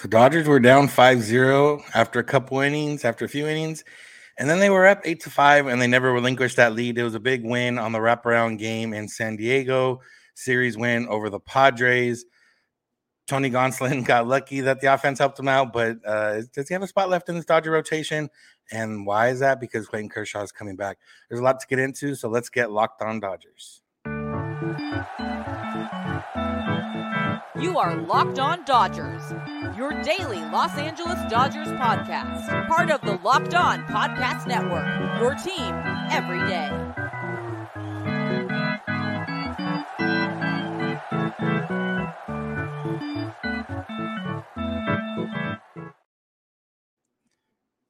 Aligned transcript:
The 0.00 0.06
Dodgers 0.06 0.46
were 0.46 0.60
down 0.60 0.86
5-0 0.86 1.82
after 1.92 2.20
a 2.20 2.24
couple 2.24 2.60
innings, 2.60 3.04
after 3.04 3.24
a 3.24 3.28
few 3.28 3.48
innings, 3.48 3.82
and 4.38 4.48
then 4.48 4.60
they 4.60 4.70
were 4.70 4.86
up 4.86 5.00
eight 5.04 5.20
to 5.24 5.30
five, 5.30 5.66
and 5.66 5.82
they 5.82 5.88
never 5.88 6.12
relinquished 6.12 6.56
that 6.56 6.74
lead. 6.74 6.98
It 6.98 7.02
was 7.02 7.16
a 7.16 7.20
big 7.20 7.44
win 7.44 7.78
on 7.78 7.90
the 7.90 7.98
wraparound 7.98 8.58
game 8.58 8.94
in 8.94 9.08
San 9.08 9.34
Diego, 9.34 10.00
series 10.34 10.76
win 10.76 11.08
over 11.08 11.28
the 11.28 11.40
Padres. 11.40 12.24
Tony 13.26 13.50
Gonsolin 13.50 14.04
got 14.06 14.28
lucky 14.28 14.60
that 14.60 14.80
the 14.80 14.86
offense 14.86 15.18
helped 15.18 15.40
him 15.40 15.48
out, 15.48 15.72
but 15.72 15.96
uh, 16.06 16.42
does 16.54 16.68
he 16.68 16.74
have 16.74 16.82
a 16.82 16.86
spot 16.86 17.10
left 17.10 17.28
in 17.28 17.34
this 17.34 17.44
Dodger 17.44 17.72
rotation? 17.72 18.30
And 18.70 19.04
why 19.04 19.30
is 19.30 19.40
that? 19.40 19.58
Because 19.58 19.88
Clayton 19.88 20.10
Kershaw 20.10 20.42
is 20.42 20.52
coming 20.52 20.76
back. 20.76 20.98
There's 21.28 21.40
a 21.40 21.44
lot 21.44 21.58
to 21.58 21.66
get 21.66 21.80
into, 21.80 22.14
so 22.14 22.28
let's 22.28 22.50
get 22.50 22.70
locked 22.70 23.02
on 23.02 23.18
Dodgers. 23.18 23.82
You 27.60 27.76
are 27.76 27.96
Locked 28.02 28.38
On 28.38 28.64
Dodgers, 28.64 29.20
your 29.76 29.90
daily 30.04 30.38
Los 30.52 30.78
Angeles 30.78 31.18
Dodgers 31.28 31.66
podcast. 31.66 32.68
Part 32.68 32.88
of 32.88 33.00
the 33.00 33.18
Locked 33.24 33.52
On 33.52 33.82
Podcast 33.86 34.46
Network, 34.46 34.86
your 35.20 35.34
team 35.34 35.74
every 36.08 36.38
day. 36.48 36.68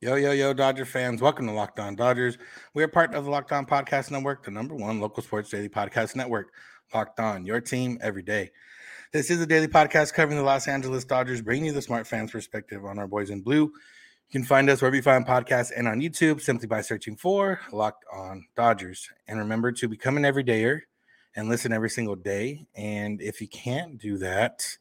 Yo, 0.01 0.15
yo, 0.15 0.33
yo, 0.33 0.55
Dodger 0.55 0.87
fans. 0.87 1.21
Welcome 1.21 1.47
to 1.47 1.53
Locked 1.53 1.79
On 1.79 1.95
Dodgers. 1.95 2.39
We 2.73 2.83
are 2.83 2.89
part 2.89 3.15
of 3.15 3.27
the 3.27 3.31
Locked 3.31 3.53
On 3.53 3.67
Podcast 3.67 4.11
Network, 4.11 4.47
the 4.47 4.51
number 4.51 4.75
one 4.75 4.99
local 4.99 5.23
sports 5.23 5.51
daily 5.51 5.69
podcast 5.69 6.17
network. 6.17 6.53
Locked 6.95 7.21
On, 7.21 7.45
your 7.45 7.61
team 7.61 7.99
every 8.01 8.23
day. 8.23 8.51
This 9.11 9.31
is 9.31 9.41
a 9.41 9.47
daily 9.47 9.69
podcast 9.69 10.13
covering 10.13 10.37
the 10.37 10.45
Los 10.45 10.69
Angeles 10.69 11.07
Dodgers, 11.07 11.41
bringing 11.41 11.65
you 11.65 11.73
the 11.73 11.81
smart 11.81 12.07
fans 12.07 12.31
perspective 12.31 12.85
on 12.85 12.99
our 12.99 13.07
boys 13.07 13.31
in 13.31 13.41
blue. 13.41 13.63
You 13.63 13.73
can 14.31 14.45
find 14.45 14.69
us 14.69 14.83
wherever 14.83 14.97
you 14.97 15.01
find 15.01 15.27
podcasts 15.27 15.73
and 15.75 15.89
on 15.89 16.03
YouTube 16.03 16.43
simply 16.43 16.67
by 16.67 16.83
searching 16.83 17.17
for 17.17 17.59
Locked 17.73 18.05
On 18.13 18.45
Dodgers. 18.55 19.09
And 19.27 19.39
remember 19.39 19.73
to 19.73 19.89
become 19.89 20.19
an 20.19 20.25
everydayer 20.25 20.81
and 21.35 21.49
listen 21.49 21.73
every 21.73 21.89
single 21.89 22.17
day. 22.17 22.67
And 22.75 23.23
if 23.23 23.41
you 23.41 23.49
can't 23.49 23.97
do 23.97 24.19
that, 24.19 24.77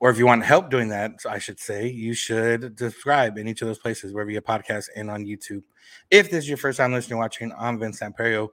or 0.00 0.10
if 0.10 0.18
you 0.18 0.26
want 0.26 0.44
help 0.44 0.68
doing 0.68 0.88
that, 0.88 1.12
I 1.24 1.38
should 1.38 1.60
say, 1.60 1.86
you 1.86 2.14
should 2.14 2.76
subscribe 2.80 3.38
in 3.38 3.46
each 3.46 3.62
of 3.62 3.68
those 3.68 3.78
places, 3.78 4.12
wherever 4.12 4.30
you 4.30 4.40
get 4.40 4.44
podcasts 4.44 4.88
and 4.96 5.08
on 5.08 5.24
YouTube. 5.24 5.62
If 6.10 6.32
this 6.32 6.42
is 6.42 6.48
your 6.48 6.58
first 6.58 6.78
time 6.78 6.92
listening 6.92 7.20
watching, 7.20 7.52
I'm 7.56 7.78
Vince 7.78 8.00
Samperio, 8.00 8.48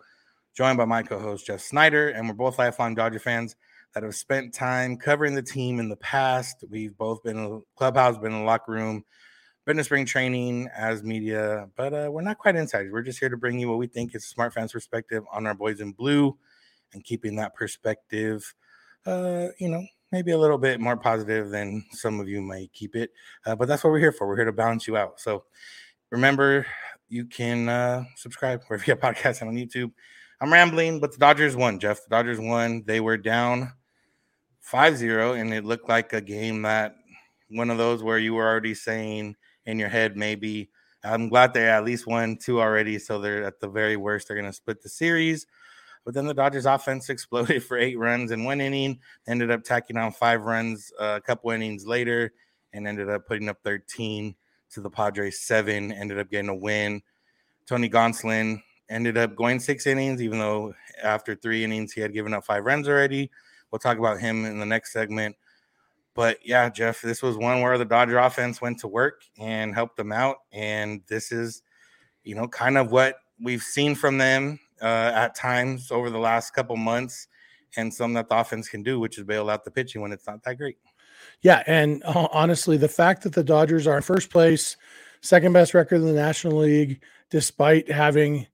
joined 0.55 0.77
by 0.77 0.85
my 0.85 1.01
co-host 1.01 1.47
Jeff 1.47 1.61
Snider, 1.61 2.09
and 2.09 2.27
we're 2.29 2.35
both 2.35 2.59
lifelong 2.59 2.93
Dodger 2.93 3.17
fans 3.17 3.55
that 3.97 4.03
have 4.03 4.15
spent 4.15 4.53
time 4.53 4.95
covering 4.95 5.33
the 5.33 5.41
team 5.41 5.79
in 5.79 5.89
the 5.89 5.95
past. 5.95 6.63
We've 6.69 6.95
both 6.95 7.23
been 7.23 7.35
in 7.35 7.63
clubhouse, 7.75 8.15
been 8.19 8.31
in 8.31 8.41
the 8.41 8.45
locker 8.45 8.71
room, 8.71 9.03
been 9.65 9.77
to 9.77 9.83
spring 9.83 10.05
training 10.05 10.69
as 10.77 11.01
media, 11.01 11.67
but 11.75 11.93
uh, 11.95 12.07
we're 12.11 12.21
not 12.21 12.37
quite 12.37 12.55
insiders. 12.55 12.91
We're 12.91 13.01
just 13.01 13.17
here 13.17 13.29
to 13.29 13.37
bring 13.37 13.57
you 13.57 13.69
what 13.69 13.79
we 13.79 13.87
think 13.87 14.13
is 14.13 14.27
smart 14.27 14.53
fans 14.53 14.71
perspective 14.71 15.23
on 15.33 15.47
our 15.47 15.55
boys 15.55 15.79
in 15.79 15.93
blue 15.93 16.37
and 16.93 17.03
keeping 17.03 17.37
that 17.37 17.55
perspective, 17.55 18.53
uh, 19.07 19.47
you 19.59 19.67
know, 19.67 19.83
maybe 20.11 20.29
a 20.29 20.37
little 20.37 20.59
bit 20.59 20.79
more 20.79 20.95
positive 20.95 21.49
than 21.49 21.83
some 21.89 22.19
of 22.19 22.29
you 22.29 22.39
might 22.39 22.71
keep 22.73 22.95
it. 22.95 23.09
Uh, 23.47 23.55
but 23.55 23.67
that's 23.67 23.83
what 23.83 23.89
we're 23.89 23.97
here 23.97 24.11
for. 24.11 24.27
We're 24.27 24.35
here 24.35 24.45
to 24.45 24.53
balance 24.53 24.87
you 24.87 24.95
out. 24.95 25.19
So 25.19 25.45
remember, 26.11 26.67
you 27.09 27.25
can 27.25 27.67
uh, 27.67 28.03
subscribe 28.15 28.61
wherever 28.67 28.83
you 28.85 28.95
get 28.95 29.01
podcasts 29.01 29.41
on 29.41 29.55
YouTube. 29.55 29.91
I'm 30.39 30.53
rambling, 30.53 30.99
but 30.99 31.11
the 31.11 31.17
Dodgers 31.17 31.55
won, 31.55 31.79
Jeff. 31.79 32.03
The 32.03 32.09
Dodgers 32.09 32.39
won. 32.39 32.83
They 32.85 32.99
were 32.99 33.17
down 33.17 33.73
5-0 34.71 35.39
and 35.39 35.53
it 35.53 35.63
looked 35.63 35.87
like 35.87 36.13
a 36.13 36.21
game 36.21 36.61
that 36.63 36.95
one 37.49 37.69
of 37.69 37.77
those 37.77 38.03
where 38.03 38.17
you 38.17 38.33
were 38.33 38.47
already 38.47 38.73
saying 38.73 39.35
in 39.65 39.79
your 39.79 39.87
head 39.87 40.17
maybe 40.17 40.69
i'm 41.03 41.29
glad 41.29 41.53
they 41.53 41.69
at 41.69 41.85
least 41.85 42.07
won 42.07 42.35
two 42.35 42.59
already 42.59 42.99
so 42.99 43.19
they're 43.19 43.43
at 43.43 43.59
the 43.59 43.69
very 43.69 43.95
worst 43.95 44.27
they're 44.27 44.37
going 44.37 44.49
to 44.49 44.53
split 44.53 44.81
the 44.81 44.89
series. 44.89 45.45
But 46.03 46.13
then 46.13 46.25
the 46.25 46.33
dodgers 46.33 46.65
offense 46.65 47.09
exploded 47.09 47.63
for 47.63 47.77
eight 47.77 47.97
runs 47.97 48.31
in 48.31 48.43
one 48.45 48.61
inning 48.61 48.99
ended 49.27 49.51
up 49.51 49.63
tacking 49.63 49.97
on 49.97 50.11
five 50.11 50.43
runs 50.43 50.91
uh, 50.99 51.15
a 51.17 51.21
couple 51.21 51.51
innings 51.51 51.85
later 51.85 52.33
and 52.73 52.87
ended 52.87 53.09
up 53.09 53.27
putting 53.27 53.49
up 53.49 53.57
13 53.63 54.35
to 54.71 54.81
the 54.81 54.89
padres 54.89 55.41
seven 55.41 55.91
ended 55.91 56.19
up 56.19 56.29
getting 56.29 56.49
a 56.49 56.55
win. 56.55 57.01
Tony 57.65 57.89
gonsolin 57.89 58.61
ended 58.89 59.17
up 59.17 59.35
going 59.35 59.59
six 59.59 59.85
innings 59.85 60.21
even 60.21 60.39
though 60.39 60.73
after 61.03 61.35
three 61.35 61.63
innings 61.63 61.91
he 61.91 61.99
had 61.99 62.13
given 62.13 62.33
up 62.33 62.45
five 62.45 62.63
runs 62.63 62.87
already 62.87 63.29
We'll 63.71 63.79
talk 63.79 63.97
about 63.97 64.19
him 64.19 64.45
in 64.45 64.59
the 64.59 64.65
next 64.65 64.93
segment. 64.93 65.35
But 66.17 66.39
yeah, 66.43 66.67
Jeff, 66.69 67.01
this 67.01 67.21
was 67.21 67.37
one 67.37 67.61
where 67.61 67.77
the 67.77 67.85
Dodger 67.85 68.17
offense 68.17 68.59
went 68.59 68.79
to 68.79 68.87
work 68.87 69.21
and 69.37 69.75
helped 69.75 69.97
them 69.97 70.11
out. 70.11 70.37
And 70.51 71.01
this 71.07 71.31
is, 71.31 71.61
you 72.23 72.33
know, 72.33 72.47
kind 72.47 72.75
of 72.75 72.91
what 72.91 73.17
we've 73.39 73.61
seen 73.61 73.93
from 73.93 74.17
them 74.17 74.59
uh, 74.81 75.11
at 75.13 75.35
times 75.35 75.91
over 75.91 76.09
the 76.09 76.17
last 76.17 76.55
couple 76.55 76.75
months 76.75 77.27
and 77.75 77.93
some 77.93 78.13
that 78.13 78.29
the 78.29 78.35
offense 78.35 78.67
can 78.67 78.81
do, 78.81 78.99
which 78.99 79.19
is 79.19 79.25
bail 79.25 79.47
out 79.47 79.63
the 79.63 79.69
pitching 79.69 80.01
when 80.01 80.11
it's 80.11 80.25
not 80.25 80.41
that 80.43 80.57
great. 80.57 80.77
Yeah. 81.41 81.61
And 81.67 82.01
uh, 82.03 82.27
honestly, 82.31 82.77
the 82.77 82.89
fact 82.89 83.21
that 83.21 83.33
the 83.33 83.43
Dodgers 83.43 83.85
are 83.85 83.97
in 83.97 84.01
first 84.01 84.31
place, 84.31 84.75
second 85.21 85.53
best 85.53 85.75
record 85.75 85.97
in 85.97 86.05
the 86.05 86.13
National 86.13 86.57
League, 86.57 87.03
despite 87.29 87.91
having, 87.91 88.47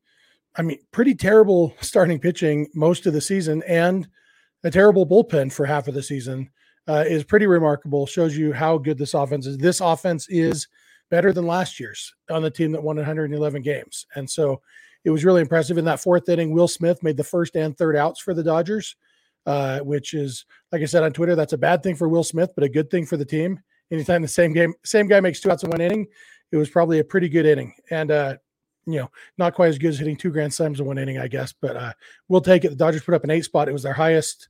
I 0.57 0.63
mean, 0.63 0.79
pretty 0.91 1.16
terrible 1.16 1.73
starting 1.81 2.19
pitching 2.19 2.68
most 2.73 3.06
of 3.06 3.13
the 3.13 3.22
season 3.22 3.63
and– 3.66 4.09
a 4.63 4.72
terrible 4.72 5.06
bullpen 5.06 5.51
for 5.51 5.66
half 5.66 5.88
of 5.88 5.94
the 5.94 6.03
season 6.03 6.50
uh, 6.88 7.03
is 7.07 7.24
pretty 7.24 7.47
remarkable. 7.47 8.06
Shows 8.06 8.38
you 8.38 8.53
how 8.53 8.78
good 8.78 8.97
this 8.97 9.13
offense 9.13 9.46
is. 9.46 9.57
This 9.57 9.81
offense 9.81 10.28
is 10.29 10.68
better 11.09 11.31
than 11.31 11.46
last 11.46 11.79
year's 11.79 12.13
on 12.29 12.41
the 12.41 12.50
team 12.50 12.72
that 12.72 12.84
won 12.84 12.96
111 12.96 13.62
games. 13.62 14.06
And 14.16 14.29
so 14.29 14.62
it 15.06 15.09
was 15.09 15.25
really 15.25 15.41
impressive. 15.41 15.78
In 15.78 15.85
that 15.85 16.00
fourth 16.00 16.28
inning, 16.29 16.52
Will 16.52 16.68
Smith 16.68 17.03
made 17.03 17.18
the 17.18 17.23
first 17.23 17.56
and 17.56 17.78
third 17.78 17.96
outs 17.96 18.19
for 18.19 18.34
the 18.34 18.44
Dodgers, 18.44 18.96
uh, 19.46 19.79
which 19.79 20.13
is, 20.13 20.46
like 20.72 20.81
I 20.81 20.85
said 20.85 21.03
on 21.03 21.13
Twitter, 21.13 21.35
that's 21.35 21.53
a 21.53 21.57
bad 21.57 21.84
thing 21.84 21.96
for 21.96 22.09
Will 22.09 22.23
Smith, 22.23 22.52
but 22.56 22.63
a 22.63 22.69
good 22.69 22.90
thing 22.90 23.06
for 23.06 23.18
the 23.18 23.25
team. 23.25 23.59
Anytime 23.91 24.22
the 24.22 24.28
same 24.28 24.53
game, 24.53 24.73
same 24.85 25.07
guy 25.07 25.19
makes 25.19 25.40
two 25.40 25.52
outs 25.52 25.63
in 25.63 25.69
one 25.69 25.81
inning, 25.81 26.07
it 26.52 26.57
was 26.57 26.69
probably 26.69 27.00
a 27.00 27.03
pretty 27.03 27.29
good 27.29 27.46
inning. 27.46 27.73
And 27.91 28.12
uh, 28.12 28.35
you 28.85 28.99
know, 28.99 29.11
not 29.38 29.53
quite 29.53 29.69
as 29.69 29.77
good 29.77 29.89
as 29.89 29.99
hitting 29.99 30.17
two 30.17 30.31
grand 30.31 30.53
slams 30.53 30.79
in 30.79 30.85
one 30.85 30.97
inning, 30.97 31.17
I 31.17 31.27
guess, 31.27 31.53
but 31.53 31.75
uh, 31.75 31.94
we'll 32.27 32.41
take 32.41 32.66
it. 32.66 32.69
The 32.69 32.75
Dodgers 32.75 33.03
put 33.03 33.13
up 33.13 33.23
an 33.23 33.31
eight 33.31 33.45
spot. 33.45 33.69
It 33.69 33.73
was 33.73 33.83
their 33.83 33.94
highest 33.94 34.49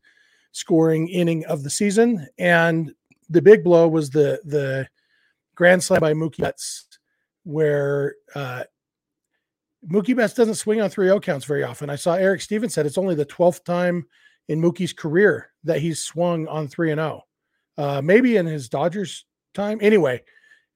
scoring 0.51 1.07
inning 1.09 1.45
of 1.45 1.63
the 1.63 1.69
season, 1.69 2.27
and 2.38 2.93
the 3.29 3.41
big 3.41 3.63
blow 3.63 3.88
was 3.88 4.09
the 4.09 4.41
the 4.45 4.88
grand 5.55 5.83
slam 5.83 6.01
by 6.01 6.13
Mookie 6.13 6.39
Betts, 6.39 6.88
where 7.43 8.16
uh, 8.35 8.63
Mookie 9.88 10.16
Betts 10.16 10.33
doesn't 10.33 10.55
swing 10.55 10.81
on 10.81 10.89
3-0 10.89 11.22
counts 11.22 11.45
very 11.45 11.63
often. 11.63 11.89
I 11.89 11.95
saw 11.95 12.16
Eric 12.16 12.41
Stevens 12.41 12.73
said 12.73 12.85
it's 12.85 12.97
only 12.97 13.16
the 13.16 13.25
12th 13.25 13.63
time 13.63 14.05
in 14.47 14.61
Mookie's 14.61 14.93
career 14.93 15.51
that 15.63 15.79
he's 15.79 16.03
swung 16.03 16.47
on 16.47 16.67
3 16.67 16.91
and 16.91 16.99
0. 16.99 17.22
Uh, 17.77 18.01
maybe 18.03 18.38
in 18.38 18.45
his 18.45 18.69
Dodgers 18.69 19.25
time. 19.53 19.79
Anyway, 19.81 20.22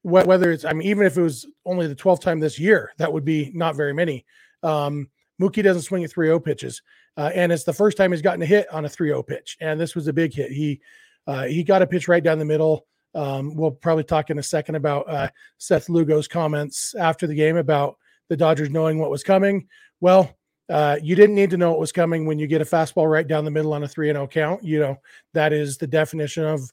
whether 0.02 0.50
it's 0.50 0.64
I 0.64 0.72
mean, 0.72 0.88
even 0.88 1.06
if 1.06 1.16
it 1.16 1.22
was 1.22 1.46
only 1.64 1.86
the 1.86 1.94
12th 1.94 2.20
time 2.20 2.40
this 2.40 2.58
year, 2.58 2.92
that 2.98 3.12
would 3.12 3.24
be 3.24 3.50
not 3.54 3.76
very 3.76 3.92
many. 3.92 4.24
Um, 4.62 5.08
Mookie 5.40 5.62
doesn't 5.62 5.82
swing 5.82 6.04
at 6.04 6.10
3-0 6.10 6.44
pitches. 6.44 6.82
Uh, 7.16 7.30
and 7.34 7.50
it's 7.50 7.64
the 7.64 7.72
first 7.72 7.96
time 7.96 8.12
he's 8.12 8.22
gotten 8.22 8.42
a 8.42 8.46
hit 8.46 8.72
on 8.72 8.84
a 8.84 8.88
3-0 8.88 9.26
pitch. 9.26 9.56
And 9.60 9.80
this 9.80 9.94
was 9.94 10.06
a 10.06 10.12
big 10.12 10.32
hit. 10.32 10.52
He 10.52 10.80
uh, 11.26 11.44
he 11.44 11.62
got 11.62 11.82
a 11.82 11.86
pitch 11.86 12.08
right 12.08 12.22
down 12.22 12.38
the 12.38 12.44
middle. 12.44 12.86
Um, 13.14 13.54
we'll 13.54 13.70
probably 13.70 14.04
talk 14.04 14.30
in 14.30 14.38
a 14.38 14.42
second 14.42 14.76
about 14.76 15.08
uh, 15.10 15.28
Seth 15.58 15.88
Lugo's 15.88 16.28
comments 16.28 16.94
after 16.94 17.26
the 17.26 17.34
game 17.34 17.56
about 17.56 17.96
the 18.28 18.36
Dodgers 18.36 18.70
knowing 18.70 18.98
what 18.98 19.10
was 19.10 19.22
coming. 19.22 19.66
Well, 20.00 20.38
uh, 20.70 20.96
you 21.02 21.16
didn't 21.16 21.34
need 21.34 21.50
to 21.50 21.56
know 21.56 21.70
what 21.70 21.80
was 21.80 21.92
coming 21.92 22.24
when 22.24 22.38
you 22.38 22.46
get 22.46 22.60
a 22.60 22.64
fastball 22.64 23.10
right 23.10 23.26
down 23.26 23.44
the 23.44 23.50
middle 23.50 23.72
on 23.72 23.82
a 23.82 23.88
3 23.88 24.08
0 24.08 24.26
count. 24.26 24.62
You 24.62 24.80
know, 24.80 24.96
that 25.34 25.52
is 25.52 25.76
the 25.76 25.86
definition 25.86 26.44
of 26.44 26.70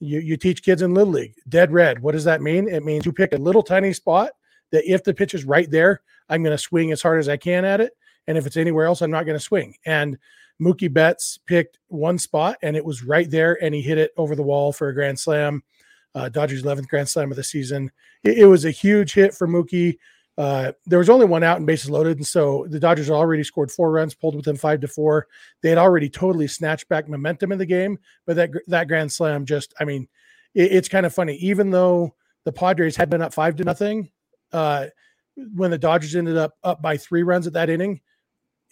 you, 0.00 0.20
you 0.20 0.36
teach 0.36 0.62
kids 0.62 0.82
in 0.82 0.94
Little 0.94 1.12
League 1.12 1.34
dead 1.48 1.72
red. 1.72 2.00
What 2.00 2.12
does 2.12 2.24
that 2.24 2.42
mean? 2.42 2.68
It 2.68 2.84
means 2.84 3.06
you 3.06 3.12
pick 3.12 3.32
a 3.32 3.36
little 3.38 3.62
tiny 3.62 3.92
spot 3.92 4.32
that 4.70 4.90
if 4.90 5.04
the 5.04 5.14
pitch 5.14 5.34
is 5.34 5.44
right 5.44 5.70
there, 5.70 6.02
I'm 6.28 6.42
going 6.42 6.56
to 6.56 6.62
swing 6.62 6.92
as 6.92 7.02
hard 7.02 7.18
as 7.18 7.28
I 7.28 7.36
can 7.36 7.64
at 7.64 7.80
it. 7.80 7.92
And 8.26 8.36
if 8.36 8.46
it's 8.46 8.56
anywhere 8.56 8.86
else, 8.86 9.00
I'm 9.00 9.10
not 9.10 9.24
going 9.24 9.38
to 9.38 9.44
swing. 9.44 9.74
And 9.86 10.18
Mookie 10.60 10.92
Betts 10.92 11.38
picked 11.46 11.78
one 11.88 12.18
spot 12.18 12.58
and 12.62 12.76
it 12.76 12.84
was 12.84 13.02
right 13.02 13.30
there 13.30 13.62
and 13.62 13.74
he 13.74 13.80
hit 13.80 13.98
it 13.98 14.12
over 14.16 14.36
the 14.36 14.42
wall 14.42 14.72
for 14.72 14.88
a 14.88 14.94
grand 14.94 15.18
slam. 15.18 15.62
Uh, 16.14 16.28
Dodgers 16.28 16.62
11th 16.62 16.88
grand 16.88 17.08
slam 17.08 17.30
of 17.30 17.36
the 17.36 17.44
season. 17.44 17.90
It, 18.24 18.38
it 18.38 18.46
was 18.46 18.64
a 18.64 18.70
huge 18.70 19.14
hit 19.14 19.34
for 19.34 19.46
Mookie. 19.46 19.98
Uh, 20.38 20.70
there 20.86 21.00
was 21.00 21.10
only 21.10 21.26
one 21.26 21.42
out 21.42 21.56
and 21.56 21.66
bases 21.66 21.90
loaded. 21.90 22.16
And 22.16 22.26
so 22.26 22.64
the 22.70 22.78
Dodgers 22.78 23.10
already 23.10 23.42
scored 23.42 23.72
four 23.72 23.90
runs, 23.90 24.14
pulled 24.14 24.36
within 24.36 24.56
five 24.56 24.80
to 24.80 24.88
four. 24.88 25.26
They 25.62 25.68
had 25.68 25.78
already 25.78 26.08
totally 26.08 26.46
snatched 26.46 26.88
back 26.88 27.08
momentum 27.08 27.50
in 27.50 27.58
the 27.58 27.66
game. 27.66 27.98
But 28.24 28.36
that, 28.36 28.50
that 28.68 28.86
grand 28.86 29.12
slam 29.12 29.44
just, 29.44 29.74
I 29.80 29.84
mean, 29.84 30.06
it, 30.54 30.70
it's 30.70 30.88
kind 30.88 31.04
of 31.04 31.12
funny. 31.12 31.34
Even 31.38 31.70
though 31.70 32.14
the 32.44 32.52
Padres 32.52 32.94
had 32.94 33.10
been 33.10 33.20
up 33.20 33.34
five 33.34 33.56
to 33.56 33.64
nothing, 33.64 34.10
uh, 34.52 34.86
when 35.54 35.72
the 35.72 35.78
Dodgers 35.78 36.14
ended 36.14 36.36
up 36.36 36.54
up 36.62 36.80
by 36.80 36.96
three 36.96 37.24
runs 37.24 37.48
at 37.48 37.52
that 37.54 37.68
inning, 37.68 38.00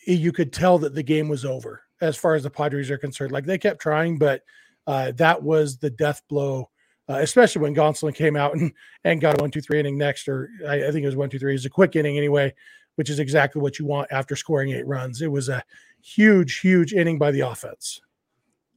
you 0.07 0.31
could 0.31 0.53
tell 0.53 0.79
that 0.79 0.95
the 0.95 1.03
game 1.03 1.29
was 1.29 1.45
over 1.45 1.83
as 2.01 2.17
far 2.17 2.37
as 2.37 2.45
the 2.45 2.51
Padres 2.51 2.91
are 2.91 2.99
concerned. 2.99 3.33
Like 3.33 3.45
they 3.45 3.59
kept 3.59 3.81
trying, 3.81 4.19
but 4.19 4.43
uh, 4.87 5.13
that 5.13 5.43
was 5.43 5.79
the 5.79 5.91
death 5.91 6.23
blow 6.29 6.71
uh, 7.09 7.19
especially 7.21 7.63
when 7.63 7.75
Gonsolin 7.75 8.15
came 8.15 8.37
out 8.37 8.55
and, 8.57 8.73
and 9.05 9.21
got 9.21 9.39
a 9.39 9.43
one, 9.43 9.51
two, 9.51 9.61
three 9.61 9.81
inning 9.81 9.99
next, 9.99 10.29
or 10.29 10.51
I, 10.67 10.87
I 10.87 10.91
think 10.91 11.05
it 11.05 11.07
was 11.07 11.17
one, 11.17 11.31
two, 11.31 11.39
three. 11.39 11.53
It 11.53 11.55
was 11.55 11.67
a 11.67 11.71
quick 11.71 11.97
inning 11.97 12.19
anyway, 12.19 12.55
which 12.97 13.11
is 13.11 13.19
exactly 13.19 13.63
what 13.63 13.79
you 13.79 13.87
want 13.87 14.09
after 14.11 14.37
scoring 14.37 14.71
eight 14.71 14.87
runs. 14.87 15.23
It 15.23 15.31
was 15.31 15.49
a 15.49 15.63
huge, 16.03 16.59
huge 16.59 16.93
inning 16.93 17.19
by 17.19 17.31
the 17.31 17.41
offense. 17.41 18.01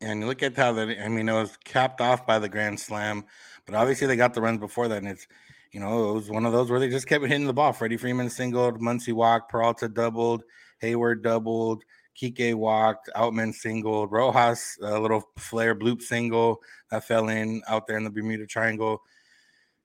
And 0.02 0.26
look 0.26 0.44
at 0.44 0.56
how 0.56 0.72
that, 0.74 0.98
I 1.04 1.10
mean, 1.10 1.28
it 1.28 1.34
was 1.34 1.58
capped 1.66 2.00
off 2.02 2.26
by 2.26 2.40
the 2.40 2.48
grand 2.48 2.80
slam, 2.80 3.26
but 3.66 3.76
obviously 3.76 4.08
they 4.08 4.16
got 4.16 4.34
the 4.34 4.42
runs 4.42 4.60
before 4.60 4.88
that. 4.88 5.00
And 5.00 5.08
it's, 5.08 5.28
you 5.72 5.80
know, 5.80 6.10
it 6.10 6.14
was 6.14 6.30
one 6.30 6.46
of 6.46 6.54
those 6.54 6.70
where 6.72 6.80
they 6.80 6.90
just 6.90 7.08
kept 7.08 7.26
hitting 7.26 7.46
the 7.46 7.54
ball. 7.54 7.74
Freddie 7.74 7.98
Freeman 7.98 8.30
singled, 8.30 8.80
Muncy 8.80 9.14
walked, 9.14 9.52
Peralta 9.52 9.90
doubled, 9.90 10.44
Heyward 10.82 11.22
doubled, 11.22 11.84
Kike 12.20 12.54
walked, 12.56 13.10
Outman 13.16 13.54
singled, 13.54 14.12
Rojas 14.12 14.78
a 14.82 15.00
little 15.00 15.24
flare 15.38 15.76
bloop 15.76 16.02
single 16.02 16.62
that 16.92 17.06
fell 17.06 17.30
in 17.30 17.62
out 17.68 17.88
there 17.88 17.98
in 17.98 18.04
the 18.04 18.10
Bermuda 18.10 18.46
Triangle. 18.46 19.02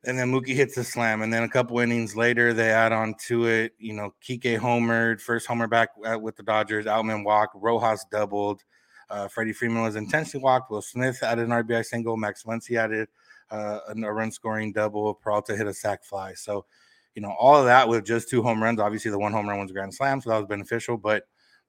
And 0.06 0.19
then 0.19 0.31
Mookie 0.31 0.54
hits 0.54 0.76
a 0.76 0.84
slam. 0.84 1.22
And 1.22 1.32
then 1.32 1.44
a 1.44 1.48
couple 1.48 1.78
innings 1.78 2.14
later, 2.16 2.52
they 2.52 2.70
add 2.70 2.92
on 2.92 3.14
to 3.26 3.46
it. 3.46 3.72
You 3.78 3.94
know, 3.94 4.14
Kike 4.22 4.58
homered, 4.58 5.20
first 5.20 5.46
homer 5.46 5.66
back 5.66 5.90
with 6.20 6.36
the 6.36 6.42
Dodgers. 6.42 6.86
Outman 6.86 7.25
walked, 7.25 7.56
Rojas 7.58 8.04
doubled. 8.10 8.62
Uh, 9.08 9.28
Freddie 9.28 9.52
Freeman 9.52 9.82
was 9.82 9.96
intentionally 9.96 10.42
walked. 10.42 10.70
Will 10.70 10.82
Smith 10.82 11.22
added 11.22 11.44
an 11.44 11.50
RBI 11.50 11.84
single. 11.84 12.16
Max 12.16 12.42
Muncy 12.42 12.76
added 12.76 13.08
uh, 13.50 13.78
a 13.88 14.12
run 14.12 14.31
scoring 14.31 14.72
double. 14.72 15.14
Peralta 15.14 15.56
hit 15.56 15.66
a 15.66 15.75
sac 15.75 16.04
fly. 16.04 16.34
So, 16.34 16.66
you 17.14 17.22
know, 17.22 17.34
all 17.38 17.56
of 17.56 17.66
that 17.66 17.88
with 17.88 18.04
just 18.04 18.28
two 18.28 18.42
home 18.42 18.62
runs. 18.62 18.81
Obviously, 18.81 19.10
the 19.10 19.19
one 19.19 19.32
home 19.32 19.48
run 19.48 19.60
was 19.60 19.70
a 19.70 19.75
grand 19.75 19.94
slam, 19.94 20.20
so 20.20 20.31
that 20.31 20.38
was 20.38 20.48
beneficial. 20.48 20.96
But 20.96 21.25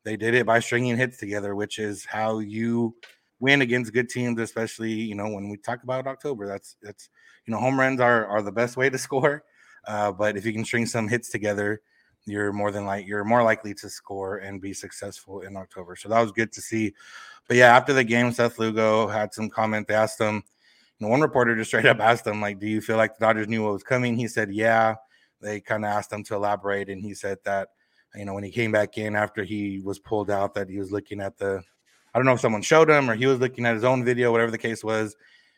they 0.06 0.16
did 0.16 0.36
it 0.36 0.46
by 0.46 0.60
stringing 0.60 0.96
hits 0.96 1.18
together, 1.18 1.56
which 1.56 1.80
is 1.80 2.06
how 2.06 2.40
you 2.40 2.96
win 3.40 3.62
against 3.62 3.92
good 3.92 4.08
teams, 4.08 4.40
especially 4.40 4.92
you 4.92 5.16
know 5.16 5.28
when 5.28 5.50
we 5.50 5.58
talk 5.58 5.84
about 5.84 6.08
October. 6.08 6.48
That's 6.48 6.78
that's 6.82 7.10
you 7.46 7.52
know 7.52 7.60
home 7.60 7.78
runs 7.78 8.00
are 8.00 8.26
are 8.28 8.42
the 8.42 8.52
best 8.52 8.78
way 8.78 8.90
to 8.90 8.98
score, 9.08 9.44
uh, 9.88 10.12
but 10.14 10.38
if 10.38 10.46
you 10.46 10.54
can 10.54 10.64
string 10.64 10.86
some 10.86 11.10
hits 11.10 11.30
together, 11.30 11.82
you're 12.26 12.54
more 12.54 12.72
than 12.72 12.86
like 12.86 13.06
you're 13.08 13.26
more 13.26 13.44
likely 13.44 13.74
to 13.74 13.90
score 13.90 14.38
and 14.38 14.62
be 14.62 14.74
successful 14.74 15.42
in 15.42 15.58
October. 15.58 15.96
So 15.96 16.08
that 16.10 16.22
was 16.22 16.32
good 16.32 16.54
to 16.54 16.62
see. 16.62 16.94
But 17.48 17.58
yeah, 17.58 17.76
after 17.76 17.94
the 17.94 18.04
game, 18.04 18.32
Seth 18.32 18.58
Lugo 18.60 19.08
had 19.08 19.34
some 19.34 19.50
comment. 19.50 19.88
They 19.88 19.96
asked 19.96 20.20
him, 20.20 20.44
you 21.00 21.06
know, 21.06 21.10
one 21.10 21.22
reporter 21.22 21.56
just 21.56 21.72
straight 21.72 21.86
up 21.86 22.00
asked 22.00 22.28
him, 22.28 22.42
like, 22.42 22.60
"Do 22.60 22.68
you 22.68 22.80
feel 22.80 22.98
like 22.98 23.18
the 23.18 23.26
Dodgers 23.26 23.48
knew 23.48 23.64
what 23.64 23.74
was 23.74 23.84
coming?" 23.84 24.16
He 24.16 24.28
said, 24.28 24.54
"Yeah." 24.54 24.96
They 25.42 25.60
kind 25.60 25.84
of 25.84 25.92
asked 25.92 26.12
him 26.12 26.24
to 26.24 26.36
elaborate, 26.36 26.90
and 26.90 27.02
he 27.02 27.14
said 27.14 27.38
that 27.44 27.70
you 28.18 28.26
know, 28.26 28.34
when 28.34 28.44
he 28.44 28.52
came 28.52 28.72
back 28.72 28.98
in 28.98 29.16
after 29.16 29.44
he 29.44 29.82
was 29.84 30.00
pulled 30.00 30.30
out, 30.30 30.54
that 30.56 30.70
he 30.70 30.78
was 30.78 30.92
looking 30.92 31.22
at 31.22 31.38
the, 31.38 31.62
I 32.14 32.20
don't 32.20 32.26
know 32.26 32.34
if 32.34 32.40
someone 32.40 32.62
showed 32.62 32.90
him 32.90 33.10
or 33.10 33.16
he 33.16 33.26
was 33.26 33.40
looking 33.40 33.66
at 33.66 33.74
his 33.74 33.84
own 33.84 34.04
video, 34.04 34.32
whatever 34.32 34.52
the 34.52 34.58
case 34.58 34.84
was. 34.84 35.16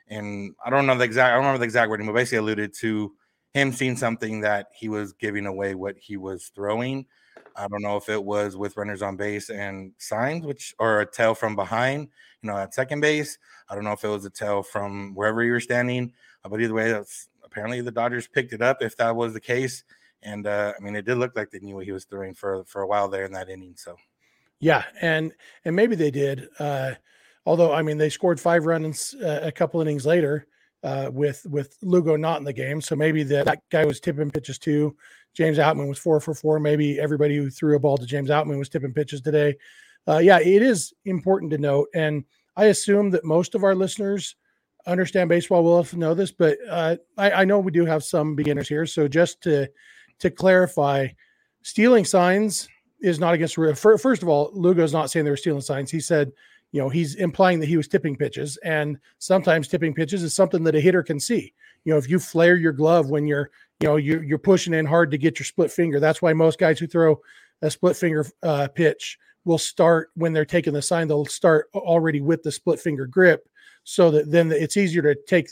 And 0.07 0.56
I 0.65 0.69
don't 0.69 0.88
know 0.88 0.98
the 0.98 1.04
exact, 1.04 1.31
I 1.31 1.36
don't 1.36 1.45
remember 1.45 1.59
the 1.59 1.65
exact 1.65 1.89
wording, 1.89 2.07
but 2.07 2.13
basically 2.13 2.39
alluded 2.39 2.74
to 2.80 3.13
him 3.54 3.71
seeing 3.71 3.95
something 3.95 4.42
that 4.42 4.68
he 4.74 4.89
was 4.89 5.13
giving 5.13 5.45
away 5.45 5.75
what 5.75 5.98
he 5.98 6.18
was 6.18 6.51
throwing. 6.56 7.06
I 7.56 7.68
don't 7.68 7.81
know 7.81 7.98
if 7.98 8.07
it 8.07 8.24
was 8.24 8.56
with 8.56 8.77
runners 8.77 9.01
on 9.01 9.18
base 9.18 9.50
and 9.50 9.94
signs, 9.98 10.45
which 10.45 10.75
or 10.80 11.01
a 11.01 11.12
tail 11.12 11.33
from 11.33 11.56
behind, 11.56 12.09
you 12.42 12.50
know, 12.50 12.57
at 12.57 12.74
second 12.74 13.01
base. 13.01 13.38
I 13.69 13.75
don't 13.75 13.83
know 13.83 13.94
if 13.94 14.04
it 14.04 14.09
was 14.09 14.25
a 14.25 14.30
tail 14.30 14.62
from 14.62 15.15
wherever 15.15 15.44
you 15.44 15.51
were 15.51 15.59
standing, 15.59 16.13
uh, 16.45 16.50
but 16.50 16.62
either 16.62 16.74
way, 16.74 16.92
that's 16.92 17.30
apparently 17.44 17.81
the 17.81 17.92
Dodgers 17.92 18.27
picked 18.27 18.54
it 18.54 18.62
up. 18.62 18.81
If 18.81 18.95
that 18.98 19.15
was 19.15 19.33
the 19.33 19.42
case, 19.42 19.83
and 20.28 20.46
uh, 20.46 20.74
I 20.78 20.84
mean, 20.84 20.96
it 20.96 21.06
did 21.06 21.18
look 21.18 21.36
like 21.36 21.50
they 21.50 21.60
knew 21.60 21.76
what 21.76 21.86
he 21.86 21.92
was 21.92 22.06
throwing 22.06 22.34
for 22.34 22.64
for 22.66 22.82
a 22.82 22.88
while 22.88 23.08
there 23.08 23.26
in 23.26 23.32
that 23.32 23.50
inning. 23.50 23.76
So, 23.78 23.96
yeah, 24.60 24.84
and 25.02 25.32
and 25.66 25.76
maybe 25.76 25.96
they 25.96 26.12
did. 26.12 26.50
Uh, 26.60 26.94
although, 27.46 27.74
I 27.74 27.82
mean, 27.82 27.98
they 27.98 28.10
scored 28.10 28.40
five 28.40 28.66
runs 28.66 29.16
uh, 29.24 29.40
a 29.44 29.52
couple 29.52 29.82
innings 29.82 30.06
later 30.06 30.46
uh, 30.84 31.10
with 31.12 31.46
with 31.50 31.78
Lugo 31.82 32.18
not 32.18 32.40
in 32.40 32.44
the 32.44 32.54
game. 32.54 32.82
So 32.82 32.96
maybe 32.96 33.24
the, 33.24 33.44
that 33.46 33.62
guy 33.72 33.86
was 33.86 34.00
tipping 34.00 34.30
pitches 34.30 34.60
too. 34.60 34.96
James 35.34 35.58
Outman 35.58 35.88
was 35.88 36.00
four 36.00 36.20
for 36.20 36.34
four. 36.34 36.60
Maybe 36.60 37.00
everybody 37.00 37.38
who 37.38 37.50
threw 37.50 37.76
a 37.76 37.80
ball 37.80 37.98
to 37.98 38.06
James 38.06 38.30
Outman 38.30 38.60
was 38.60 38.70
tipping 38.70 38.94
pitches 38.94 39.22
today. 39.22 39.56
Uh, 40.08 40.18
yeah, 40.18 40.40
it 40.40 40.62
is 40.62 40.94
important 41.06 41.52
to 41.52 41.58
note, 41.58 41.88
and 41.94 42.24
I 42.56 42.66
assume 42.66 43.12
that 43.12 43.24
most 43.24 43.56
of 43.56 43.64
our 43.64 43.76
listeners 43.76 44.36
understand 44.88 45.30
baseball 45.30 45.64
well 45.64 45.76
enough 45.76 45.90
to 45.92 45.98
know 45.98 46.14
this, 46.14 46.32
but 46.32 46.58
uh, 46.70 46.96
I, 47.18 47.32
I 47.32 47.46
know 47.46 47.60
we 47.60 47.72
do 47.72 47.86
have 47.86 48.04
some 48.04 48.36
beginners 48.36 48.70
here. 48.70 48.86
So 48.86 49.08
just 49.08 49.42
to 49.42 49.68
to 50.19 50.30
clarify, 50.30 51.08
stealing 51.62 52.06
signs 52.06 52.68
is 53.02 53.19
not 53.19 53.34
against. 53.34 53.56
First 53.56 54.24
of 54.24 54.30
all, 54.30 54.52
Lugo's 54.54 54.94
not 54.94 55.12
saying 55.12 55.25
they 55.25 55.31
were 55.31 55.38
stealing 55.38 55.62
signs. 55.62 55.92
He 55.92 56.00
said, 56.00 56.31
you 56.72 56.81
know, 56.81 56.90
he's 56.90 57.16
implying 57.16 57.60
that 57.60 57.69
he 57.69 57.78
was 57.78 57.88
tipping 57.88 58.16
pitches, 58.16 58.58
and 58.58 58.98
sometimes 59.19 59.68
tipping 59.68 59.94
pitches 59.94 60.24
is 60.24 60.34
something 60.34 60.64
that 60.64 60.75
a 60.75 60.81
hitter 60.81 61.04
can 61.04 61.19
see. 61.19 61.54
You 61.86 61.94
know, 61.94 61.98
if 61.98 62.10
you 62.10 62.19
flare 62.19 62.58
your 62.58 62.74
glove 62.74 63.10
when 63.10 63.25
you're, 63.25 63.52
you 63.80 63.88
know, 63.88 63.96
you're, 63.96 64.24
you're 64.24 64.38
pushing 64.38 64.74
in 64.74 64.86
hard 64.86 65.12
to 65.12 65.18
get 65.18 65.40
your 65.40 65.46
split 65.46 65.72
finger. 65.72 66.00
That's 66.00 66.22
why 66.22 66.34
most 66.34 66.60
guys 66.60 66.80
who 66.80 66.88
throw 66.88 67.22
a 67.62 67.72
split 67.72 67.96
finger 67.96 68.25
uh, 68.44 68.68
pitch 68.68 69.18
will 69.46 69.58
start 69.58 70.10
when 70.16 70.34
they're 70.34 70.46
taking 70.46 70.74
the 70.74 70.81
sign. 70.81 71.08
They'll 71.08 71.25
start 71.25 71.69
already 71.74 72.19
with 72.19 72.44
the 72.44 72.52
split 72.52 72.80
finger 72.80 73.06
grip, 73.06 73.48
so 73.84 74.12
that 74.12 74.30
then 74.30 74.52
it's 74.52 74.75
easier 74.75 75.02
to 75.02 75.16
take 75.28 75.50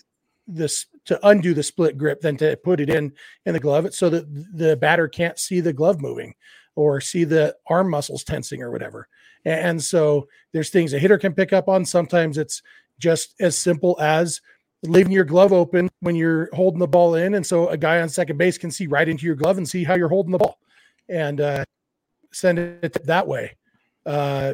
this 0.48 0.88
to 1.06 1.28
undo 1.28 1.54
the 1.54 1.64
split 1.64 1.98
grip 1.98 2.22
than 2.22 2.38
to 2.38 2.58
put 2.58 2.80
it 2.80 2.90
in 2.90 3.14
in 3.46 3.54
the 3.54 3.60
glove 3.60 3.94
so 3.94 4.10
that 4.10 4.26
the 4.58 4.76
batter 4.76 5.08
can't 5.08 5.40
see 5.40 5.60
the 5.60 5.74
glove 5.74 6.02
moving 6.02 6.34
or 6.76 7.00
see 7.00 7.24
the 7.24 7.56
arm 7.68 7.90
muscles 7.90 8.24
tensing 8.24 8.62
or 8.62 8.72
whatever. 8.72 9.08
And 9.46 9.82
so 9.82 10.28
there's 10.52 10.70
things 10.70 10.94
a 10.94 11.00
hitter 11.00 11.18
can 11.18 11.34
pick 11.34 11.54
up 11.54 11.70
on. 11.70 11.86
Sometimes 11.86 12.38
it's 12.38 12.62
just 13.00 13.36
as 13.40 13.58
simple 13.58 13.98
as 14.02 14.42
leaving 14.84 15.12
your 15.12 15.24
glove 15.24 15.54
open 15.54 15.90
when 16.02 16.16
you're 16.16 16.50
holding 16.54 16.80
the 16.80 16.88
ball 16.88 17.16
in 17.16 17.36
and 17.36 17.46
so 17.46 17.70
a 17.70 17.78
guy 17.78 18.02
on 18.02 18.10
second 18.10 18.38
base 18.38 18.58
can 18.58 18.70
see 18.70 18.88
right 18.88 19.10
into 19.10 19.26
your 19.26 19.36
glove 19.36 19.58
and 19.58 19.68
see 19.68 19.84
how 19.84 19.96
you're 19.96 20.10
holding 20.10 20.32
the 20.32 20.38
ball 20.38 20.60
and 21.10 21.42
uh, 21.42 21.64
send 22.32 22.60
it 22.60 23.06
that 23.06 23.28
way. 23.28 23.56
Uh, 24.06 24.54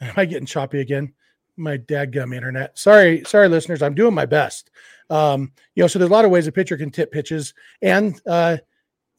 am 0.00 0.12
i 0.16 0.24
getting 0.24 0.46
choppy 0.46 0.80
again 0.80 1.12
my 1.58 1.78
dadgum 1.78 2.34
internet. 2.34 2.78
Sorry, 2.78 3.22
sorry, 3.26 3.48
listeners. 3.48 3.82
I'm 3.82 3.94
doing 3.94 4.14
my 4.14 4.26
best. 4.26 4.70
Um, 5.10 5.52
you 5.74 5.82
know, 5.82 5.86
so 5.86 5.98
there's 5.98 6.10
a 6.10 6.12
lot 6.12 6.24
of 6.24 6.30
ways 6.30 6.46
a 6.46 6.52
pitcher 6.52 6.76
can 6.76 6.90
tip 6.90 7.10
pitches, 7.10 7.54
and 7.82 8.20
uh, 8.26 8.58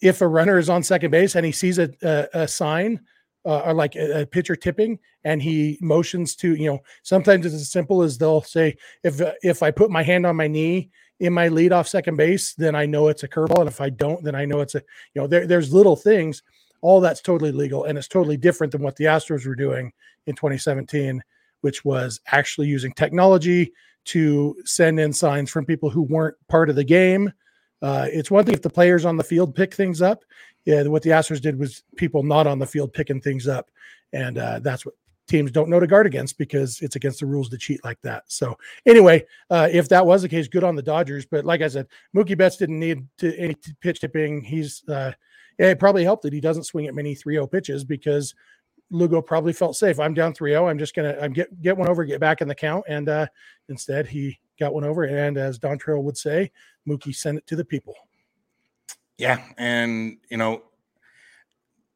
if 0.01 0.21
a 0.21 0.27
runner 0.27 0.57
is 0.57 0.69
on 0.69 0.83
second 0.83 1.11
base 1.11 1.35
and 1.35 1.45
he 1.45 1.51
sees 1.51 1.77
a, 1.77 1.89
a, 2.01 2.41
a 2.41 2.47
sign 2.47 3.01
uh, 3.45 3.59
or 3.59 3.73
like 3.73 3.95
a, 3.95 4.21
a, 4.21 4.25
pitcher 4.25 4.55
tipping, 4.55 4.99
and 5.23 5.41
he 5.41 5.77
motions 5.81 6.35
to, 6.35 6.55
you 6.55 6.69
know, 6.69 6.79
sometimes 7.03 7.45
it's 7.45 7.55
as 7.55 7.69
simple 7.69 8.01
as 8.01 8.17
they'll 8.17 8.41
say, 8.41 8.75
if 9.03 9.21
if 9.41 9.63
I 9.63 9.71
put 9.71 9.89
my 9.89 10.03
hand 10.03 10.25
on 10.25 10.35
my 10.35 10.47
knee 10.47 10.89
in 11.19 11.33
my 11.33 11.47
lead 11.47 11.73
off 11.73 11.87
second 11.87 12.17
base, 12.17 12.53
then 12.53 12.75
I 12.75 12.85
know 12.85 13.07
it's 13.07 13.23
a 13.23 13.27
curveball, 13.27 13.61
and 13.61 13.69
if 13.69 13.81
I 13.81 13.89
don't, 13.89 14.23
then 14.23 14.35
I 14.35 14.45
know 14.45 14.59
it's 14.59 14.75
a, 14.75 14.83
you 15.13 15.21
know, 15.21 15.27
there, 15.27 15.47
there's 15.47 15.73
little 15.73 15.95
things. 15.95 16.43
All 16.81 17.01
that's 17.01 17.21
totally 17.21 17.51
legal, 17.51 17.85
and 17.85 17.97
it's 17.97 18.07
totally 18.07 18.37
different 18.37 18.71
than 18.71 18.81
what 18.81 18.95
the 18.95 19.05
Astros 19.05 19.45
were 19.45 19.55
doing 19.55 19.91
in 20.27 20.35
2017 20.35 21.21
which 21.61 21.83
was 21.85 22.19
actually 22.27 22.67
using 22.67 22.91
technology 22.93 23.71
to 24.05 24.55
send 24.65 24.99
in 24.99 25.13
signs 25.13 25.49
from 25.49 25.65
people 25.65 25.89
who 25.89 26.01
weren't 26.03 26.35
part 26.47 26.69
of 26.69 26.75
the 26.75 26.83
game. 26.83 27.31
Uh, 27.81 28.07
it's 28.11 28.31
one 28.31 28.43
thing 28.45 28.53
if 28.53 28.61
the 28.61 28.69
players 28.69 29.05
on 29.05 29.17
the 29.17 29.23
field 29.23 29.55
pick 29.55 29.73
things 29.73 30.01
up. 30.01 30.23
Yeah, 30.65 30.83
what 30.83 31.03
the 31.03 31.11
Astros 31.11 31.41
did 31.41 31.57
was 31.57 31.83
people 31.95 32.23
not 32.23 32.47
on 32.47 32.59
the 32.59 32.65
field 32.65 32.93
picking 32.93 33.21
things 33.21 33.47
up, 33.47 33.69
and 34.11 34.37
uh, 34.37 34.59
that's 34.59 34.85
what 34.85 34.95
teams 35.27 35.51
don't 35.51 35.69
know 35.69 35.79
to 35.79 35.87
guard 35.87 36.07
against 36.07 36.37
because 36.37 36.81
it's 36.81 36.95
against 36.95 37.19
the 37.19 37.25
rules 37.25 37.49
to 37.49 37.57
cheat 37.57 37.83
like 37.85 38.01
that. 38.01 38.23
So 38.27 38.57
anyway, 38.85 39.25
uh, 39.49 39.69
if 39.71 39.87
that 39.89 40.05
was 40.05 40.23
the 40.23 40.29
case, 40.29 40.47
good 40.47 40.63
on 40.63 40.75
the 40.75 40.81
Dodgers. 40.81 41.25
But 41.25 41.45
like 41.45 41.61
I 41.61 41.67
said, 41.67 41.87
Mookie 42.15 42.37
Betts 42.37 42.57
didn't 42.57 42.79
need 42.79 43.07
to 43.19 43.37
any 43.37 43.55
pitch 43.79 44.01
tipping. 44.01 44.41
He's 44.41 44.83
uh, 44.89 45.13
it 45.57 45.79
probably 45.79 46.03
helped 46.03 46.23
that 46.23 46.33
he 46.33 46.41
doesn't 46.41 46.63
swing 46.63 46.87
at 46.87 46.95
many 46.95 47.15
3-0 47.15 47.51
pitches 47.51 47.83
because 47.83 48.33
Lugo 48.91 49.21
probably 49.21 49.53
felt 49.53 49.75
safe. 49.75 49.99
I'm 49.99 50.13
down 50.13 50.33
3-0. 50.33 50.69
I'm 50.69 50.79
just 50.79 50.95
gonna 50.95 51.15
I'm 51.21 51.33
get 51.33 51.61
get 51.61 51.77
one 51.77 51.87
over, 51.87 52.03
get 52.05 52.19
back 52.19 52.41
in 52.41 52.47
the 52.47 52.55
count. 52.55 52.85
And 52.87 53.07
uh, 53.07 53.27
instead 53.67 54.07
he 54.07 54.39
got 54.59 54.73
one 54.73 54.83
over. 54.83 55.03
And 55.03 55.37
as 55.37 55.57
Don 55.57 55.77
Trail 55.77 56.03
would 56.03 56.17
say, 56.17 56.51
Mookie 56.87 57.15
sent 57.15 57.37
it 57.37 57.47
to 57.47 57.55
the 57.55 57.65
people. 57.65 57.95
Yeah, 59.17 59.43
and 59.57 60.17
you 60.29 60.37
know, 60.37 60.63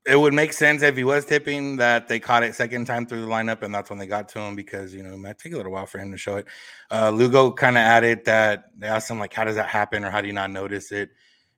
it 0.06 0.20
would 0.20 0.34
make 0.34 0.52
sense 0.52 0.84
if 0.84 0.98
he 0.98 1.06
was 1.06 1.26
tipping 1.26 1.78
that 1.78 2.10
they 2.10 2.20
caught 2.20 2.44
it 2.44 2.54
second 2.54 2.86
time 2.86 3.06
through 3.06 3.22
the 3.22 3.28
lineup, 3.28 3.62
and 3.62 3.74
that's 3.74 3.90
when 3.90 3.98
they 3.98 4.06
got 4.06 4.28
to 4.30 4.40
him 4.40 4.56
because 4.56 4.94
you 4.94 5.02
know 5.02 5.14
it 5.14 5.18
might 5.18 5.40
take 5.40 5.54
a 5.54 5.58
little 5.58 5.72
while 5.72 5.86
for 5.86 6.00
him 6.00 6.12
to 6.12 6.18
show 6.18 6.36
it. 6.36 6.48
Uh, 6.92 7.10
Lugo 7.10 7.52
kind 7.52 7.78
of 7.78 7.82
added 7.82 8.26
that 8.26 8.66
they 8.78 8.88
asked 8.88 9.10
him 9.10 9.20
like, 9.20 9.34
"How 9.34 9.46
does 9.46 9.56
that 9.56 9.70
happen?" 9.70 10.04
or 10.04 10.10
"How 10.10 10.20
do 10.20 10.28
you 10.28 10.34
not 10.34 10.52
notice 10.52 10.92
it?" 10.92 11.12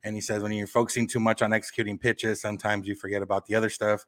And 0.04 0.14
he 0.14 0.22
says, 0.22 0.44
"When 0.44 0.52
you're 0.52 0.68
focusing 0.68 1.08
too 1.08 1.20
much 1.20 1.42
on 1.42 1.52
executing 1.52 1.98
pitches, 1.98 2.40
sometimes 2.40 2.88
you 2.88 2.94
forget 2.94 3.24
about 3.24 3.48
the 3.48 3.56
other 3.56 3.70
stuff." 3.70 4.06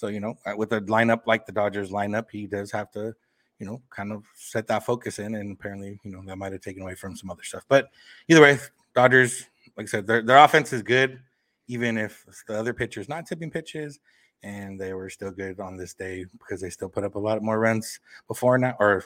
So, 0.00 0.06
you 0.06 0.18
know, 0.18 0.38
uh, 0.46 0.54
with 0.56 0.72
a 0.72 0.80
lineup 0.80 1.26
like 1.26 1.44
the 1.44 1.52
Dodgers 1.52 1.90
lineup, 1.90 2.30
he 2.32 2.46
does 2.46 2.72
have 2.72 2.90
to, 2.92 3.14
you 3.58 3.66
know, 3.66 3.82
kind 3.90 4.12
of 4.12 4.24
set 4.34 4.66
that 4.68 4.86
focus 4.86 5.18
in. 5.18 5.34
And 5.34 5.52
apparently, 5.52 6.00
you 6.02 6.10
know, 6.10 6.22
that 6.24 6.36
might 6.36 6.52
have 6.52 6.62
taken 6.62 6.80
away 6.82 6.94
from 6.94 7.14
some 7.14 7.28
other 7.28 7.42
stuff. 7.42 7.64
But 7.68 7.90
either 8.26 8.40
way, 8.40 8.58
Dodgers, 8.94 9.44
like 9.76 9.84
I 9.84 9.90
said, 9.90 10.06
their, 10.06 10.22
their 10.22 10.38
offense 10.38 10.72
is 10.72 10.82
good, 10.82 11.20
even 11.68 11.98
if 11.98 12.24
the 12.48 12.58
other 12.58 12.72
pitchers 12.72 13.10
not 13.10 13.26
tipping 13.26 13.50
pitches. 13.50 14.00
And 14.42 14.80
they 14.80 14.94
were 14.94 15.10
still 15.10 15.32
good 15.32 15.60
on 15.60 15.76
this 15.76 15.92
day 15.92 16.24
because 16.38 16.62
they 16.62 16.70
still 16.70 16.88
put 16.88 17.04
up 17.04 17.14
a 17.14 17.18
lot 17.18 17.42
more 17.42 17.60
runs 17.60 18.00
before 18.26 18.56
now, 18.56 18.76
or 18.80 19.04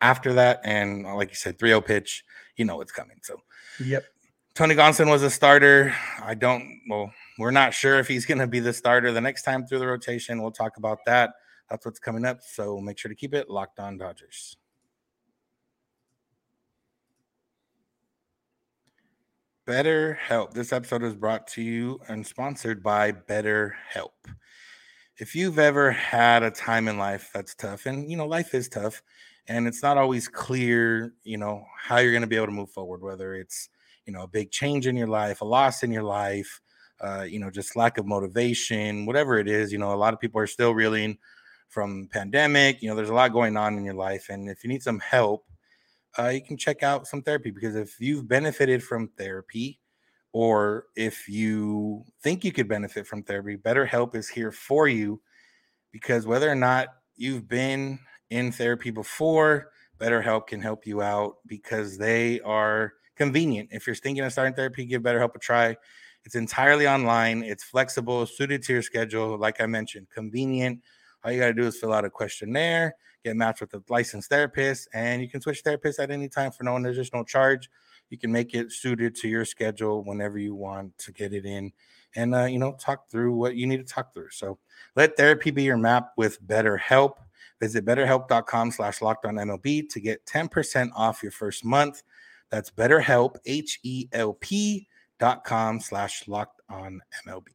after 0.00 0.32
that. 0.34 0.60
And 0.62 1.02
like 1.02 1.30
you 1.30 1.34
said, 1.34 1.58
3 1.58 1.70
0 1.70 1.80
pitch, 1.80 2.24
you 2.54 2.64
know 2.64 2.76
what's 2.76 2.92
coming. 2.92 3.18
So, 3.24 3.42
yep. 3.84 4.04
Tony 4.54 4.74
Gonsolin 4.74 5.10
was 5.10 5.22
a 5.22 5.30
starter. 5.30 5.94
I 6.22 6.34
don't, 6.34 6.80
well, 6.88 7.12
we're 7.38 7.50
not 7.50 7.72
sure 7.72 7.98
if 7.98 8.08
he's 8.08 8.26
going 8.26 8.38
to 8.38 8.46
be 8.46 8.60
the 8.60 8.72
starter 8.72 9.12
the 9.12 9.20
next 9.20 9.42
time 9.42 9.66
through 9.66 9.78
the 9.78 9.86
rotation. 9.86 10.42
We'll 10.42 10.50
talk 10.50 10.76
about 10.76 10.98
that. 11.06 11.30
That's 11.70 11.86
what's 11.86 12.00
coming 12.00 12.26
up. 12.26 12.42
So 12.42 12.78
make 12.80 12.98
sure 12.98 13.08
to 13.08 13.14
keep 13.14 13.32
it 13.32 13.48
locked 13.48 13.78
on 13.78 13.96
Dodgers. 13.96 14.56
Better 19.66 20.14
Help. 20.14 20.52
This 20.52 20.72
episode 20.72 21.04
is 21.04 21.14
brought 21.14 21.46
to 21.48 21.62
you 21.62 22.00
and 22.08 22.26
sponsored 22.26 22.82
by 22.82 23.12
Better 23.12 23.76
Help. 23.88 24.26
If 25.16 25.36
you've 25.36 25.60
ever 25.60 25.92
had 25.92 26.42
a 26.42 26.50
time 26.50 26.88
in 26.88 26.98
life 26.98 27.30
that's 27.32 27.54
tough, 27.54 27.86
and 27.86 28.10
you 28.10 28.16
know, 28.16 28.26
life 28.26 28.52
is 28.52 28.68
tough, 28.68 29.00
and 29.46 29.68
it's 29.68 29.82
not 29.82 29.96
always 29.96 30.26
clear, 30.26 31.12
you 31.22 31.38
know, 31.38 31.64
how 31.78 31.98
you're 31.98 32.10
going 32.10 32.22
to 32.22 32.26
be 32.26 32.36
able 32.36 32.46
to 32.46 32.52
move 32.52 32.70
forward, 32.70 33.00
whether 33.00 33.34
it's, 33.34 33.68
you 34.06 34.12
know, 34.12 34.22
a 34.22 34.28
big 34.28 34.50
change 34.50 34.86
in 34.86 34.96
your 34.96 35.06
life, 35.06 35.40
a 35.40 35.44
loss 35.44 35.82
in 35.82 35.92
your 35.92 36.02
life, 36.02 36.60
uh, 37.00 37.22
you 37.22 37.38
know, 37.38 37.50
just 37.50 37.76
lack 37.76 37.98
of 37.98 38.06
motivation, 38.06 39.06
whatever 39.06 39.38
it 39.38 39.48
is, 39.48 39.72
you 39.72 39.78
know, 39.78 39.94
a 39.94 39.96
lot 39.96 40.12
of 40.12 40.20
people 40.20 40.40
are 40.40 40.46
still 40.46 40.74
reeling 40.74 41.16
from 41.68 42.08
pandemic, 42.12 42.82
you 42.82 42.88
know, 42.88 42.96
there's 42.96 43.10
a 43.10 43.14
lot 43.14 43.32
going 43.32 43.56
on 43.56 43.78
in 43.78 43.84
your 43.84 43.94
life. 43.94 44.28
And 44.28 44.48
if 44.48 44.64
you 44.64 44.68
need 44.68 44.82
some 44.82 44.98
help, 44.98 45.46
uh, 46.18 46.28
you 46.28 46.42
can 46.42 46.56
check 46.56 46.82
out 46.82 47.06
some 47.06 47.22
therapy 47.22 47.50
because 47.50 47.76
if 47.76 48.00
you've 48.00 48.28
benefited 48.28 48.82
from 48.82 49.08
therapy 49.16 49.78
or 50.32 50.86
if 50.96 51.28
you 51.28 52.04
think 52.22 52.44
you 52.44 52.52
could 52.52 52.68
benefit 52.68 53.06
from 53.06 53.22
therapy, 53.22 53.56
BetterHelp 53.56 54.14
is 54.14 54.28
here 54.28 54.50
for 54.50 54.88
you 54.88 55.20
because 55.92 56.26
whether 56.26 56.50
or 56.50 56.56
not 56.56 56.88
you've 57.16 57.48
been 57.48 57.98
in 58.30 58.50
therapy 58.52 58.90
before, 58.90 59.70
BetterHelp 59.98 60.46
can 60.46 60.60
help 60.60 60.86
you 60.86 61.02
out 61.02 61.36
because 61.46 61.98
they 61.98 62.40
are 62.40 62.94
convenient. 63.20 63.68
If 63.70 63.86
you're 63.86 63.96
thinking 63.96 64.24
of 64.24 64.32
starting 64.32 64.54
therapy, 64.54 64.86
give 64.86 65.02
BetterHelp 65.02 65.34
a 65.34 65.38
try. 65.38 65.76
It's 66.24 66.34
entirely 66.34 66.86
online, 66.86 67.42
it's 67.42 67.64
flexible, 67.64 68.24
suited 68.26 68.62
to 68.64 68.72
your 68.72 68.82
schedule. 68.82 69.36
Like 69.38 69.60
I 69.60 69.66
mentioned, 69.66 70.08
convenient. 70.08 70.80
All 71.22 71.30
you 71.30 71.38
got 71.38 71.48
to 71.48 71.54
do 71.54 71.66
is 71.66 71.78
fill 71.78 71.92
out 71.92 72.04
a 72.04 72.10
questionnaire 72.10 72.94
get 73.24 73.36
matched 73.36 73.60
with 73.60 73.74
a 73.74 73.82
licensed 73.88 74.30
therapist, 74.30 74.88
and 74.94 75.20
you 75.20 75.28
can 75.28 75.40
switch 75.40 75.62
therapists 75.62 75.98
at 75.98 76.10
any 76.10 76.28
time 76.28 76.50
for 76.50 76.64
no 76.64 76.76
additional 76.76 77.24
charge. 77.24 77.68
You 78.08 78.18
can 78.18 78.32
make 78.32 78.54
it 78.54 78.72
suited 78.72 79.14
to 79.16 79.28
your 79.28 79.44
schedule 79.44 80.02
whenever 80.02 80.38
you 80.38 80.54
want 80.54 80.96
to 80.98 81.12
get 81.12 81.32
it 81.32 81.44
in, 81.44 81.72
and 82.16 82.34
uh, 82.34 82.44
you 82.44 82.58
know 82.58 82.72
talk 82.72 83.08
through 83.08 83.34
what 83.36 83.54
you 83.54 83.66
need 83.66 83.86
to 83.86 83.92
talk 83.92 84.12
through. 84.12 84.30
So 84.30 84.58
let 84.96 85.16
therapy 85.16 85.50
be 85.50 85.62
your 85.62 85.76
map 85.76 86.12
with 86.16 86.42
BetterHelp. 86.46 87.14
Visit 87.60 87.84
betterhelp.com 87.84 88.70
slash 88.70 89.00
MLB 89.00 89.88
to 89.90 90.00
get 90.00 90.24
10% 90.24 90.90
off 90.96 91.22
your 91.22 91.30
first 91.30 91.62
month. 91.62 92.02
That's 92.50 92.70
betterhelp, 92.70 93.36
H-E-L-P 93.46 94.88
dot 95.18 95.44
com 95.44 95.80
slash 95.80 96.26
locked 96.26 96.60
on 96.68 97.00
MLB. 97.26 97.48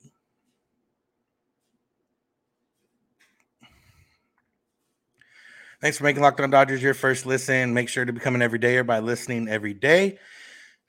Thanks 5.82 5.98
for 5.98 6.06
making 6.06 6.24
Locked 6.24 6.40
On 6.40 6.50
Dodgers 6.50 6.82
your 6.82 6.94
first 6.94 7.25
listen. 7.25 7.74
Make 7.74 7.90
sure 7.90 8.06
to 8.06 8.14
become 8.14 8.34
an 8.34 8.42
everydayer 8.42 8.86
by 8.86 9.00
listening 9.00 9.48
every 9.50 9.74
day. 9.74 10.18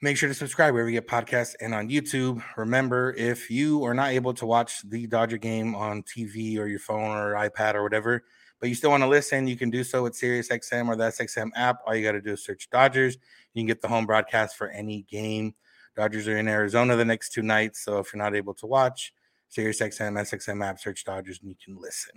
Make 0.01 0.15
sure 0.15 0.29
to 0.29 0.33
subscribe 0.33 0.73
wherever 0.73 0.89
you 0.89 0.99
get 0.99 1.07
podcasts 1.07 1.55
and 1.59 1.73
on 1.75 1.89
YouTube. 1.89 2.41
Remember, 2.55 3.13
if 3.17 3.51
you 3.51 3.83
are 3.83 3.93
not 3.93 4.09
able 4.09 4.33
to 4.35 4.45
watch 4.45 4.81
the 4.89 5.05
Dodger 5.05 5.37
game 5.37 5.75
on 5.75 6.03
TV 6.03 6.57
or 6.57 6.67
your 6.67 6.79
phone 6.79 7.17
or 7.17 7.33
iPad 7.33 7.75
or 7.75 7.83
whatever, 7.83 8.23
but 8.59 8.69
you 8.69 8.75
still 8.75 8.89
want 8.89 9.03
to 9.03 9.07
listen, 9.07 9.47
you 9.47 9.57
can 9.57 9.69
do 9.69 9.83
so 9.83 10.03
with 10.03 10.13
SiriusXM 10.13 10.87
or 10.87 10.95
the 10.95 11.05
SXM 11.05 11.49
app. 11.55 11.79
All 11.85 11.95
you 11.95 12.03
got 12.03 12.13
to 12.13 12.21
do 12.21 12.33
is 12.33 12.43
search 12.43 12.69
Dodgers. 12.69 13.17
You 13.53 13.61
can 13.61 13.67
get 13.67 13.81
the 13.81 13.87
home 13.87 14.05
broadcast 14.05 14.57
for 14.57 14.69
any 14.69 15.03
game. 15.03 15.53
Dodgers 15.95 16.27
are 16.27 16.37
in 16.37 16.47
Arizona 16.47 16.95
the 16.95 17.05
next 17.05 17.33
two 17.33 17.41
nights, 17.41 17.83
so 17.83 17.99
if 17.99 18.13
you're 18.13 18.23
not 18.23 18.35
able 18.35 18.53
to 18.55 18.67
watch, 18.67 19.13
SiriusXM, 19.55 20.13
SXM 20.13 20.65
app, 20.65 20.79
search 20.79 21.03
Dodgers, 21.03 21.39
and 21.41 21.49
you 21.49 21.55
can 21.63 21.79
listen. 21.81 22.13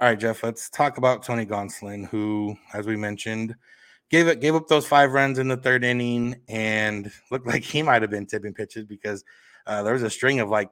All 0.00 0.08
right, 0.08 0.18
Jeff, 0.18 0.42
let's 0.42 0.70
talk 0.70 0.98
about 0.98 1.22
Tony 1.22 1.44
Gonsolin, 1.44 2.06
who, 2.06 2.56
as 2.72 2.86
we 2.86 2.96
mentioned, 2.96 3.56
gave 4.10 4.28
it 4.28 4.40
gave 4.40 4.54
up 4.54 4.68
those 4.68 4.86
five 4.86 5.12
runs 5.12 5.38
in 5.38 5.48
the 5.48 5.56
third 5.56 5.84
inning 5.84 6.36
and 6.48 7.10
looked 7.30 7.46
like 7.46 7.62
he 7.62 7.82
might 7.82 8.02
have 8.02 8.10
been 8.10 8.26
tipping 8.26 8.54
pitches 8.54 8.84
because 8.84 9.24
uh, 9.66 9.82
there 9.82 9.92
was 9.92 10.02
a 10.02 10.10
string 10.10 10.40
of 10.40 10.48
like 10.48 10.70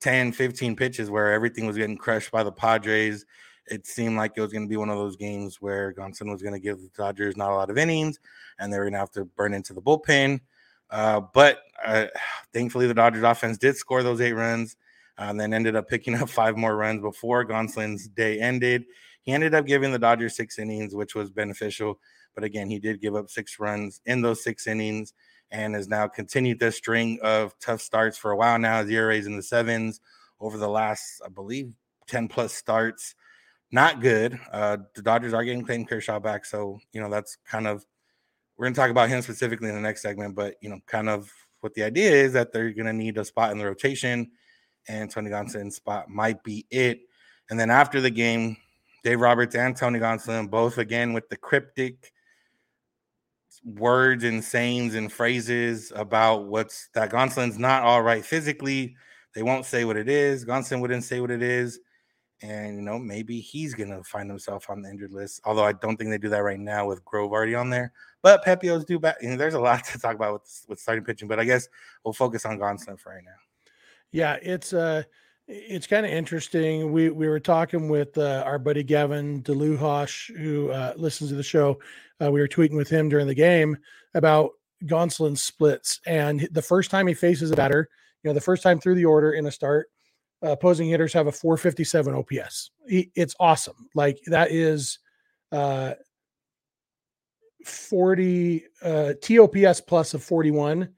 10, 0.00 0.32
15 0.32 0.76
pitches 0.76 1.10
where 1.10 1.32
everything 1.32 1.66
was 1.66 1.76
getting 1.76 1.96
crushed 1.96 2.30
by 2.30 2.42
the 2.42 2.52
Padres. 2.52 3.24
It 3.68 3.86
seemed 3.86 4.16
like 4.16 4.32
it 4.36 4.40
was 4.40 4.52
going 4.52 4.64
to 4.64 4.68
be 4.68 4.76
one 4.76 4.90
of 4.90 4.98
those 4.98 5.16
games 5.16 5.60
where 5.60 5.92
Gonsolin 5.92 6.32
was 6.32 6.42
going 6.42 6.54
to 6.54 6.60
give 6.60 6.80
the 6.80 6.90
Dodgers 6.96 7.36
not 7.36 7.50
a 7.50 7.54
lot 7.54 7.70
of 7.70 7.78
innings 7.78 8.18
and 8.58 8.72
they 8.72 8.78
were 8.78 8.84
going 8.84 8.94
to 8.94 8.98
have 8.98 9.10
to 9.12 9.24
burn 9.24 9.54
into 9.54 9.72
the 9.72 9.82
bullpen. 9.82 10.40
Uh, 10.90 11.20
but 11.20 11.60
uh, 11.84 12.06
thankfully, 12.52 12.86
the 12.86 12.94
Dodgers 12.94 13.22
offense 13.22 13.58
did 13.58 13.76
score 13.76 14.02
those 14.02 14.20
eight 14.20 14.32
runs 14.32 14.76
and 15.18 15.30
um, 15.30 15.36
then 15.36 15.54
ended 15.54 15.76
up 15.76 15.88
picking 15.88 16.14
up 16.14 16.28
five 16.28 16.56
more 16.56 16.76
runs 16.76 17.00
before 17.00 17.44
Gonsolin's 17.44 18.08
day 18.08 18.40
ended. 18.40 18.84
He 19.22 19.32
ended 19.32 19.54
up 19.54 19.66
giving 19.66 19.92
the 19.92 19.98
Dodgers 19.98 20.36
six 20.36 20.58
innings, 20.58 20.94
which 20.94 21.14
was 21.14 21.30
beneficial. 21.30 22.00
But 22.34 22.44
again, 22.44 22.68
he 22.68 22.78
did 22.78 23.00
give 23.00 23.14
up 23.14 23.30
six 23.30 23.58
runs 23.60 24.00
in 24.06 24.22
those 24.22 24.42
six 24.42 24.66
innings 24.66 25.12
and 25.50 25.74
has 25.74 25.86
now 25.86 26.08
continued 26.08 26.58
this 26.58 26.76
string 26.76 27.18
of 27.22 27.54
tough 27.60 27.80
starts 27.80 28.16
for 28.16 28.30
a 28.30 28.36
while 28.36 28.58
now. 28.58 28.84
Zero's 28.84 29.26
in 29.26 29.36
the 29.36 29.42
sevens 29.42 30.00
over 30.40 30.56
the 30.56 30.68
last, 30.68 31.20
I 31.24 31.28
believe, 31.28 31.72
10 32.06 32.28
plus 32.28 32.54
starts. 32.54 33.14
Not 33.72 34.00
good. 34.00 34.38
Uh, 34.52 34.78
the 34.94 35.02
Dodgers 35.02 35.32
are 35.32 35.44
getting 35.44 35.64
Clayton 35.64 35.86
Kershaw 35.86 36.20
back. 36.20 36.44
So, 36.44 36.78
you 36.92 37.00
know, 37.00 37.10
that's 37.10 37.38
kind 37.46 37.66
of, 37.66 37.84
we're 38.56 38.66
going 38.66 38.74
to 38.74 38.80
talk 38.80 38.90
about 38.90 39.08
him 39.08 39.22
specifically 39.22 39.70
in 39.70 39.74
the 39.74 39.80
next 39.80 40.02
segment. 40.02 40.34
But, 40.34 40.56
you 40.60 40.68
know, 40.68 40.78
kind 40.86 41.08
of 41.08 41.32
what 41.60 41.74
the 41.74 41.82
idea 41.82 42.10
is 42.10 42.34
that 42.34 42.52
they're 42.52 42.72
going 42.72 42.86
to 42.86 42.92
need 42.92 43.16
a 43.16 43.24
spot 43.24 43.50
in 43.50 43.58
the 43.58 43.64
rotation 43.64 44.30
and 44.88 45.10
Tony 45.10 45.30
Gonsolin's 45.30 45.76
spot 45.76 46.08
might 46.08 46.42
be 46.42 46.66
it. 46.70 47.00
And 47.50 47.58
then 47.58 47.70
after 47.70 48.00
the 48.00 48.10
game, 48.10 48.56
Dave 49.04 49.20
Roberts 49.20 49.54
and 49.54 49.76
Tony 49.76 49.98
Gonsolin 49.98 50.50
both 50.50 50.78
again 50.78 51.12
with 51.12 51.28
the 51.28 51.36
cryptic 51.36 52.12
words 53.64 54.24
and 54.24 54.42
sayings 54.42 54.94
and 54.94 55.12
phrases 55.12 55.92
about 55.94 56.46
what's 56.46 56.88
that 56.94 57.10
Gonsolin's 57.10 57.58
not 57.58 57.82
all 57.82 58.02
right 58.02 58.24
physically. 58.24 58.96
They 59.34 59.42
won't 59.42 59.66
say 59.66 59.84
what 59.84 59.96
it 59.96 60.08
is. 60.08 60.44
Gonsolin 60.44 60.80
wouldn't 60.80 61.04
say 61.04 61.20
what 61.20 61.30
it 61.30 61.42
is. 61.42 61.80
And 62.42 62.76
you 62.76 62.82
know, 62.82 62.98
maybe 62.98 63.40
he's 63.40 63.74
gonna 63.74 64.02
find 64.02 64.28
himself 64.28 64.68
on 64.68 64.82
the 64.82 64.90
injured 64.90 65.12
list. 65.12 65.40
Although 65.44 65.64
I 65.64 65.72
don't 65.72 65.96
think 65.96 66.10
they 66.10 66.18
due 66.18 66.28
that 66.30 66.42
right 66.42 66.58
now 66.58 66.86
with 66.86 67.04
Grove 67.04 67.32
already 67.32 67.54
on 67.54 67.70
there. 67.70 67.92
But 68.22 68.44
Pepiot's 68.44 68.84
do 68.84 68.98
back. 68.98 69.16
You 69.20 69.30
know, 69.30 69.36
there's 69.36 69.54
a 69.54 69.60
lot 69.60 69.84
to 69.84 69.98
talk 69.98 70.16
about 70.16 70.34
with, 70.34 70.64
with 70.68 70.80
starting 70.80 71.04
pitching, 71.04 71.28
but 71.28 71.38
I 71.38 71.44
guess 71.44 71.68
we'll 72.04 72.12
focus 72.12 72.44
on 72.44 72.58
Gonsolin 72.58 72.98
for 72.98 73.12
right 73.12 73.24
now. 73.24 73.30
Yeah, 74.10 74.38
it's 74.42 74.72
uh 74.72 75.04
it's 75.48 75.86
kind 75.86 76.06
of 76.06 76.12
interesting. 76.12 76.92
We 76.92 77.10
we 77.10 77.28
were 77.28 77.40
talking 77.40 77.88
with 77.88 78.16
uh, 78.16 78.42
our 78.46 78.58
buddy 78.58 78.82
Gavin 78.82 79.42
DeLuhosh, 79.42 80.36
who 80.36 80.70
uh, 80.70 80.94
listens 80.96 81.30
to 81.30 81.36
the 81.36 81.42
show. 81.42 81.78
Uh, 82.22 82.30
we 82.30 82.40
were 82.40 82.48
tweeting 82.48 82.76
with 82.76 82.88
him 82.88 83.08
during 83.08 83.26
the 83.26 83.34
game 83.34 83.76
about 84.14 84.52
Gonsolin's 84.84 85.42
splits, 85.42 86.00
and 86.06 86.48
the 86.52 86.62
first 86.62 86.90
time 86.90 87.06
he 87.06 87.14
faces 87.14 87.50
a 87.50 87.56
batter, 87.56 87.88
you 88.22 88.30
know, 88.30 88.34
the 88.34 88.40
first 88.40 88.62
time 88.62 88.80
through 88.80 88.94
the 88.94 89.04
order 89.04 89.32
in 89.32 89.46
a 89.46 89.50
start, 89.50 89.90
opposing 90.42 90.88
hitters 90.88 91.12
have 91.12 91.26
a 91.26 91.32
457 91.32 92.14
OPS. 92.14 92.70
It's 92.86 93.34
awesome. 93.38 93.88
Like 93.94 94.18
that 94.26 94.50
is 94.50 94.98
uh 95.52 95.94
40 97.64 98.64
uh 98.82 99.12
TOPS 99.22 99.80
plus 99.82 100.14
of 100.14 100.24
41 100.24 100.88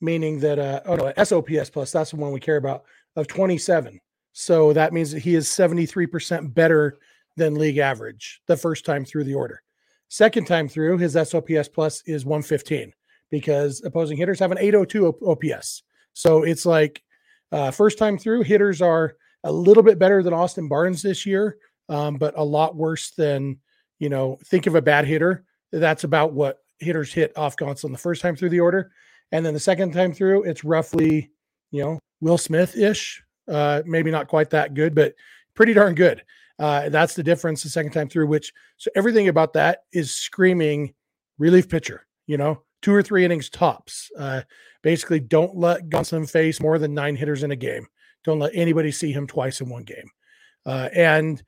meaning 0.00 0.40
that 0.40 0.58
uh 0.58 0.80
oh 0.86 0.96
no 0.96 1.12
SOPS 1.22 1.70
plus 1.70 1.92
that's 1.92 2.10
the 2.10 2.16
one 2.16 2.32
we 2.32 2.40
care 2.40 2.56
about 2.56 2.84
of 3.16 3.26
27. 3.26 4.00
So 4.32 4.72
that 4.72 4.92
means 4.92 5.10
that 5.12 5.20
he 5.20 5.34
is 5.34 5.48
73% 5.48 6.54
better 6.54 6.98
than 7.36 7.54
league 7.54 7.78
average 7.78 8.40
the 8.46 8.56
first 8.56 8.84
time 8.84 9.04
through 9.04 9.24
the 9.24 9.34
order. 9.34 9.62
Second 10.08 10.46
time 10.46 10.68
through, 10.68 10.98
his 10.98 11.12
SOPS 11.12 11.68
plus 11.68 12.02
is 12.06 12.24
115 12.24 12.92
because 13.30 13.82
opposing 13.84 14.16
hitters 14.16 14.38
have 14.38 14.52
an 14.52 14.58
802 14.58 15.18
OPS. 15.24 15.82
So 16.12 16.42
it's 16.42 16.66
like 16.66 17.02
uh, 17.52 17.70
first 17.70 17.98
time 17.98 18.18
through, 18.18 18.42
hitters 18.42 18.80
are 18.80 19.16
a 19.44 19.52
little 19.52 19.82
bit 19.82 19.98
better 19.98 20.22
than 20.22 20.32
Austin 20.32 20.68
Barnes 20.68 21.02
this 21.02 21.24
year, 21.24 21.56
um, 21.88 22.16
but 22.16 22.38
a 22.38 22.44
lot 22.44 22.76
worse 22.76 23.10
than, 23.12 23.58
you 23.98 24.08
know, 24.08 24.38
think 24.46 24.66
of 24.66 24.74
a 24.74 24.82
bad 24.82 25.06
hitter. 25.06 25.44
That's 25.72 26.04
about 26.04 26.32
what 26.32 26.58
hitters 26.78 27.12
hit 27.12 27.36
off 27.36 27.56
Gonsolin 27.56 27.92
the 27.92 27.98
first 27.98 28.22
time 28.22 28.36
through 28.36 28.50
the 28.50 28.60
order. 28.60 28.92
And 29.32 29.44
then 29.44 29.54
the 29.54 29.60
second 29.60 29.92
time 29.92 30.12
through, 30.12 30.44
it's 30.44 30.64
roughly, 30.64 31.30
you 31.70 31.82
know, 31.82 31.98
Will 32.20 32.38
Smith 32.38 32.76
ish. 32.76 33.22
Uh, 33.48 33.82
maybe 33.84 34.10
not 34.10 34.28
quite 34.28 34.50
that 34.50 34.74
good, 34.74 34.94
but 34.94 35.14
pretty 35.54 35.72
darn 35.72 35.94
good. 35.94 36.22
Uh, 36.58 36.88
that's 36.88 37.14
the 37.14 37.22
difference 37.22 37.62
the 37.62 37.68
second 37.68 37.90
time 37.90 38.08
through, 38.08 38.26
which 38.26 38.52
so 38.76 38.90
everything 38.94 39.28
about 39.28 39.54
that 39.54 39.84
is 39.92 40.14
screaming 40.14 40.92
relief 41.38 41.68
pitcher, 41.68 42.06
you 42.26 42.36
know, 42.36 42.62
two 42.82 42.94
or 42.94 43.02
three 43.02 43.24
innings 43.24 43.48
tops. 43.48 44.10
Uh, 44.18 44.42
basically, 44.82 45.20
don't 45.20 45.56
let 45.56 45.88
Gonsolin 45.88 46.30
face 46.30 46.60
more 46.60 46.78
than 46.78 46.94
nine 46.94 47.16
hitters 47.16 47.42
in 47.42 47.50
a 47.50 47.56
game. 47.56 47.86
Don't 48.24 48.38
let 48.38 48.52
anybody 48.54 48.90
see 48.90 49.12
him 49.12 49.26
twice 49.26 49.60
in 49.60 49.68
one 49.68 49.84
game. 49.84 50.10
Uh, 50.66 50.88
and 50.94 51.42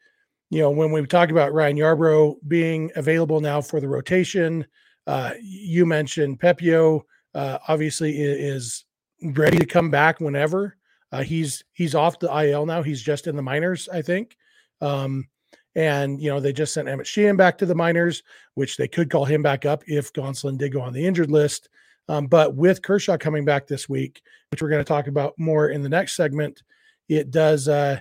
you 0.51 0.61
know, 0.61 0.71
when 0.71 0.93
we 0.93 1.07
talk 1.07 1.31
about 1.31 1.55
Ryan 1.55 1.79
Yarbrough 1.79 2.37
being 2.47 2.91
available 2.97 3.41
now 3.41 3.61
for 3.63 3.81
the 3.81 3.89
rotation, 3.89 4.67
uh, 5.07 5.33
you 5.41 5.87
mentioned 5.87 6.41
Pepiot 6.41 7.03
uh, 7.35 7.59
obviously 7.69 8.21
is 8.21 8.85
ready 9.23 9.59
to 9.59 9.67
come 9.67 9.91
back 9.91 10.21
whenever. 10.21 10.77
Uh, 11.11 11.23
he's 11.23 11.65
he's 11.73 11.95
off 11.95 12.19
the 12.19 12.29
IL 12.45 12.67
now. 12.67 12.83
He's 12.83 13.03
just 13.03 13.27
in 13.27 13.37
the 13.37 13.43
minors, 13.43 13.89
I 13.89 14.03
think. 14.03 14.37
Um, 14.81 15.29
and 15.75 16.21
you 16.21 16.29
know 16.29 16.41
they 16.41 16.53
just 16.53 16.75
sent 16.75 16.89
Emmett 16.89 17.07
Sheehan 17.07 17.37
back 17.37 17.59
to 17.59 17.67
the 17.67 17.75
minors, 17.75 18.23
which 18.55 18.77
they 18.77 18.89
could 18.89 19.11
call 19.11 19.25
him 19.25 19.43
back 19.43 19.65
up 19.65 19.83
if 19.87 20.13
Gonsolin 20.13 20.59
did 20.59 20.73
go 20.73 20.81
on 20.81 20.93
the 20.93 21.07
injured 21.07 21.31
list. 21.31 21.69
Um, 22.09 22.27
but 22.27 22.55
with 22.55 22.83
Kershaw 22.83 23.17
coming 23.17 23.45
back 23.45 23.67
this 23.67 23.89
week, 23.89 24.23
which 24.51 24.61
we're 24.61 24.69
going 24.69 24.85
to 24.85 24.89
talk 24.89 25.07
about 25.07 25.35
more 25.39 25.69
in 25.69 25.83
the 25.83 25.89
next 25.89 26.17
segment, 26.17 26.63
it 27.09 27.31
does, 27.31 27.69
uh, 27.69 28.01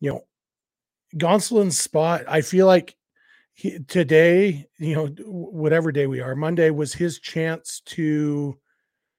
you 0.00 0.10
know, 0.10 0.24
Gonsolin's 1.16 1.78
spot. 1.78 2.24
I 2.26 2.40
feel 2.40 2.66
like 2.66 2.96
he, 3.52 3.78
today, 3.80 4.66
you 4.78 4.94
know, 4.94 5.06
whatever 5.26 5.92
day 5.92 6.06
we 6.06 6.20
are, 6.20 6.34
Monday 6.34 6.70
was 6.70 6.94
his 6.94 7.20
chance 7.20 7.80
to 7.86 8.58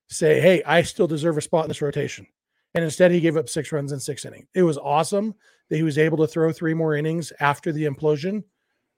say, 0.10 0.42
"Hey, 0.42 0.64
I 0.64 0.82
still 0.82 1.08
deserve 1.08 1.38
a 1.38 1.42
spot 1.42 1.66
in 1.66 1.70
this 1.70 1.82
rotation." 1.82 2.28
And 2.74 2.84
instead, 2.84 3.12
he 3.12 3.22
gave 3.22 3.38
up 3.38 3.48
six 3.48 3.72
runs 3.72 3.94
in 3.94 4.00
six 4.02 4.26
innings. 4.26 4.48
It 4.54 4.64
was 4.64 4.78
awesome 4.78 5.36
that 5.70 5.78
he 5.78 5.84
was 5.84 5.98
able 5.98 6.18
to 6.18 6.28
throw 6.28 6.52
three 6.52 6.74
more 6.74 6.96
innings 6.96 7.32
after 7.40 7.72
the 7.72 7.86
implosion, 7.86 8.44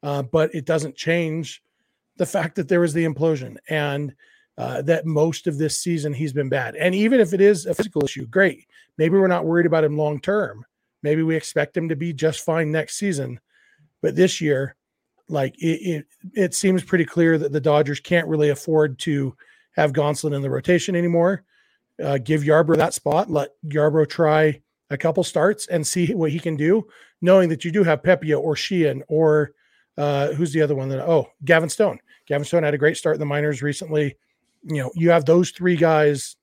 uh, 0.03 0.23
but 0.23 0.53
it 0.53 0.65
doesn't 0.65 0.95
change 0.95 1.61
the 2.17 2.25
fact 2.25 2.55
that 2.55 2.67
there 2.67 2.79
was 2.79 2.93
the 2.93 3.05
implosion 3.05 3.57
and 3.69 4.13
uh, 4.57 4.81
that 4.81 5.05
most 5.05 5.47
of 5.47 5.57
this 5.57 5.79
season 5.79 6.13
he's 6.13 6.33
been 6.33 6.49
bad. 6.49 6.75
And 6.75 6.95
even 6.95 7.19
if 7.19 7.33
it 7.33 7.41
is 7.41 7.65
a 7.65 7.75
physical 7.75 8.03
issue, 8.03 8.25
great. 8.25 8.65
Maybe 8.97 9.17
we're 9.17 9.27
not 9.27 9.45
worried 9.45 9.67
about 9.67 9.83
him 9.83 9.97
long 9.97 10.19
term. 10.19 10.65
Maybe 11.03 11.21
we 11.21 11.35
expect 11.35 11.77
him 11.77 11.89
to 11.89 11.95
be 11.95 12.11
just 12.11 12.41
fine 12.41 12.71
next 12.71 12.97
season. 12.97 13.39
But 14.01 14.15
this 14.15 14.41
year, 14.41 14.75
like 15.29 15.55
it, 15.59 15.65
it, 15.81 16.05
it 16.33 16.53
seems 16.55 16.83
pretty 16.83 17.05
clear 17.05 17.37
that 17.37 17.51
the 17.51 17.61
Dodgers 17.61 17.99
can't 17.99 18.27
really 18.27 18.49
afford 18.49 18.97
to 18.99 19.35
have 19.75 19.93
Gonsolin 19.93 20.35
in 20.35 20.41
the 20.41 20.49
rotation 20.49 20.95
anymore 20.95 21.43
uh, 22.03 22.17
give 22.17 22.41
Yarbrough 22.41 22.77
that 22.77 22.93
spot. 22.93 23.29
Let 23.29 23.51
Yarbrough 23.65 24.09
try 24.09 24.61
a 24.89 24.97
couple 24.97 25.23
starts 25.23 25.67
and 25.67 25.85
see 25.85 26.13
what 26.13 26.31
he 26.31 26.39
can 26.39 26.55
do, 26.55 26.87
knowing 27.21 27.49
that 27.49 27.65
you 27.65 27.71
do 27.71 27.83
have 27.83 28.03
Pepiot 28.03 28.39
or 28.39 28.55
Sheehan 28.55 29.03
or 29.07 29.51
uh, 29.97 30.33
who's 30.33 30.53
the 30.53 30.61
other 30.61 30.75
one 30.75 30.89
that 30.89 31.07
oh 31.07 31.29
Gavin 31.43 31.69
Stone. 31.69 31.99
Gavin 32.27 32.45
Stone 32.45 32.63
had 32.63 32.73
a 32.73 32.77
great 32.77 32.97
start 32.97 33.15
in 33.15 33.19
the 33.19 33.25
minors 33.25 33.61
recently. 33.61 34.17
You 34.63 34.83
know, 34.83 34.91
you 34.95 35.09
have 35.11 35.25
those 35.25 35.51
three 35.51 35.75
guys 35.75 36.35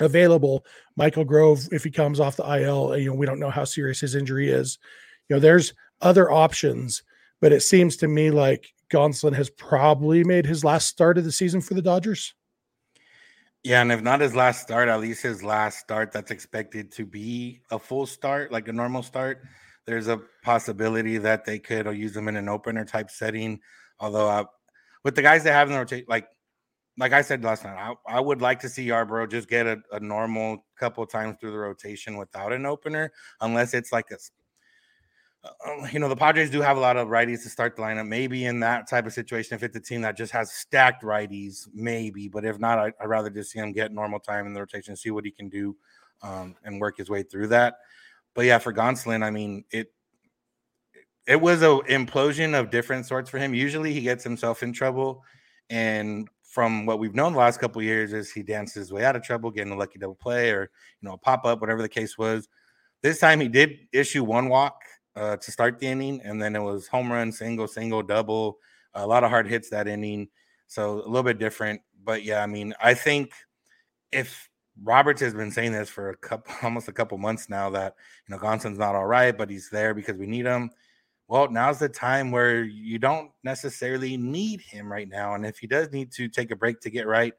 available. 0.00 0.64
Michael 0.96 1.24
Grove, 1.24 1.68
if 1.72 1.84
he 1.84 1.90
comes 1.90 2.20
off 2.20 2.36
the 2.36 2.62
IL, 2.62 2.96
you 2.96 3.10
know, 3.10 3.16
we 3.16 3.26
don't 3.26 3.40
know 3.40 3.50
how 3.50 3.64
serious 3.64 4.00
his 4.00 4.14
injury 4.14 4.50
is. 4.50 4.78
You 5.28 5.36
know, 5.36 5.40
there's 5.40 5.74
other 6.00 6.30
options, 6.30 7.02
but 7.40 7.52
it 7.52 7.60
seems 7.60 7.96
to 7.98 8.08
me 8.08 8.30
like 8.30 8.72
Gonsolin 8.90 9.34
has 9.34 9.50
probably 9.50 10.24
made 10.24 10.46
his 10.46 10.64
last 10.64 10.86
start 10.86 11.18
of 11.18 11.24
the 11.24 11.32
season 11.32 11.60
for 11.60 11.74
the 11.74 11.82
Dodgers. 11.82 12.34
Yeah, 13.62 13.82
and 13.82 13.92
if 13.92 14.00
not 14.00 14.20
his 14.20 14.34
last 14.34 14.62
start, 14.62 14.88
at 14.88 15.00
least 15.00 15.22
his 15.22 15.42
last 15.42 15.80
start 15.80 16.12
that's 16.12 16.30
expected 16.30 16.90
to 16.92 17.04
be 17.04 17.60
a 17.70 17.78
full 17.78 18.06
start, 18.06 18.50
like 18.50 18.68
a 18.68 18.72
normal 18.72 19.02
start. 19.02 19.42
There's 19.84 20.08
a 20.08 20.22
possibility 20.42 21.18
that 21.18 21.44
they 21.44 21.58
could 21.58 21.86
use 21.96 22.16
him 22.16 22.28
in 22.28 22.36
an 22.36 22.48
opener 22.48 22.86
type 22.86 23.10
setting. 23.10 23.60
Although, 23.98 24.28
uh, 24.28 24.44
with 25.04 25.14
the 25.14 25.22
guys 25.22 25.44
that 25.44 25.52
have 25.52 25.68
in 25.68 25.74
the 25.74 25.78
rotation, 25.78 26.06
like 26.08 26.28
like 26.98 27.12
I 27.12 27.22
said 27.22 27.44
last 27.44 27.64
night, 27.64 27.76
I, 27.76 28.16
I 28.16 28.20
would 28.20 28.40
like 28.42 28.60
to 28.60 28.68
see 28.68 28.86
Yarbrough 28.86 29.30
just 29.30 29.48
get 29.48 29.66
a, 29.66 29.78
a 29.92 30.00
normal 30.00 30.64
couple 30.78 31.04
times 31.06 31.36
through 31.40 31.52
the 31.52 31.58
rotation 31.58 32.16
without 32.16 32.52
an 32.52 32.66
opener, 32.66 33.12
unless 33.40 33.74
it's 33.74 33.92
like 33.92 34.10
a 34.10 34.16
uh, 35.42 35.86
you 35.92 35.98
know, 35.98 36.08
the 36.08 36.16
Padres 36.16 36.50
do 36.50 36.60
have 36.60 36.76
a 36.76 36.80
lot 36.80 36.96
of 36.96 37.08
righties 37.08 37.42
to 37.42 37.48
start 37.48 37.76
the 37.76 37.82
lineup. 37.82 38.06
Maybe 38.06 38.44
in 38.44 38.60
that 38.60 38.88
type 38.88 39.06
of 39.06 39.12
situation, 39.12 39.54
if 39.54 39.62
it's 39.62 39.76
a 39.76 39.80
team 39.80 40.02
that 40.02 40.16
just 40.16 40.32
has 40.32 40.52
stacked 40.52 41.02
righties, 41.02 41.66
maybe. 41.72 42.28
But 42.28 42.44
if 42.44 42.58
not, 42.58 42.78
I, 42.78 42.84
would 42.84 43.08
rather 43.08 43.30
just 43.30 43.52
see 43.52 43.58
him 43.58 43.72
get 43.72 43.92
normal 43.92 44.20
time 44.20 44.46
in 44.46 44.52
the 44.52 44.60
rotation, 44.60 44.96
see 44.96 45.10
what 45.10 45.24
he 45.24 45.30
can 45.30 45.48
do, 45.48 45.76
um, 46.22 46.56
and 46.64 46.80
work 46.80 46.98
his 46.98 47.08
way 47.08 47.22
through 47.22 47.48
that. 47.48 47.76
But 48.34 48.44
yeah, 48.44 48.58
for 48.58 48.72
Gonsolin, 48.72 49.24
I 49.24 49.30
mean, 49.30 49.64
it 49.70 49.92
it 51.26 51.40
was 51.40 51.62
an 51.62 51.80
implosion 51.88 52.58
of 52.58 52.70
different 52.70 53.06
sorts 53.06 53.30
for 53.30 53.38
him. 53.38 53.54
Usually, 53.54 53.94
he 53.94 54.02
gets 54.02 54.22
himself 54.22 54.62
in 54.62 54.72
trouble, 54.72 55.22
and 55.70 56.28
from 56.42 56.84
what 56.84 56.98
we've 56.98 57.14
known 57.14 57.32
the 57.32 57.38
last 57.38 57.60
couple 57.60 57.80
years, 57.80 58.12
is 58.12 58.30
he 58.30 58.42
dances 58.42 58.74
his 58.74 58.92
way 58.92 59.04
out 59.04 59.16
of 59.16 59.22
trouble, 59.22 59.50
getting 59.50 59.72
a 59.72 59.76
lucky 59.76 59.98
double 59.98 60.16
play 60.16 60.50
or 60.50 60.70
you 61.00 61.08
know 61.08 61.14
a 61.14 61.18
pop 61.18 61.46
up, 61.46 61.62
whatever 61.62 61.80
the 61.80 61.88
case 61.88 62.18
was. 62.18 62.46
This 63.02 63.18
time, 63.18 63.40
he 63.40 63.48
did 63.48 63.78
issue 63.92 64.22
one 64.22 64.50
walk 64.50 64.74
uh, 65.16 65.36
to 65.36 65.50
start 65.50 65.78
the 65.78 65.86
inning, 65.86 66.20
and 66.24 66.40
then 66.40 66.56
it 66.56 66.62
was 66.62 66.86
home 66.86 67.10
run, 67.10 67.32
single, 67.32 67.68
single, 67.68 68.02
double, 68.02 68.58
a 68.94 69.06
lot 69.06 69.24
of 69.24 69.30
hard 69.30 69.46
hits 69.46 69.70
that 69.70 69.88
inning. 69.88 70.28
So 70.66 70.94
a 70.94 71.08
little 71.08 71.22
bit 71.22 71.38
different, 71.38 71.80
but 72.04 72.22
yeah, 72.22 72.42
I 72.42 72.46
mean, 72.46 72.74
I 72.80 72.94
think 72.94 73.32
if 74.12 74.48
Roberts 74.82 75.20
has 75.20 75.34
been 75.34 75.50
saying 75.50 75.72
this 75.72 75.88
for 75.88 76.10
a 76.10 76.16
couple, 76.16 76.54
almost 76.62 76.88
a 76.88 76.92
couple 76.92 77.18
months 77.18 77.48
now 77.48 77.70
that 77.70 77.94
you 78.28 78.34
know 78.34 78.40
Gonsolin's 78.40 78.78
not 78.78 78.94
all 78.94 79.06
right, 79.06 79.36
but 79.36 79.50
he's 79.50 79.68
there 79.70 79.94
because 79.94 80.16
we 80.16 80.26
need 80.26 80.46
him. 80.46 80.70
Well, 81.28 81.50
now's 81.50 81.78
the 81.78 81.88
time 81.88 82.32
where 82.32 82.64
you 82.64 82.98
don't 82.98 83.30
necessarily 83.44 84.16
need 84.16 84.60
him 84.60 84.90
right 84.90 85.08
now, 85.08 85.34
and 85.34 85.46
if 85.46 85.58
he 85.58 85.66
does 85.66 85.92
need 85.92 86.10
to 86.12 86.28
take 86.28 86.50
a 86.50 86.56
break 86.56 86.80
to 86.80 86.90
get 86.90 87.06
right, 87.06 87.32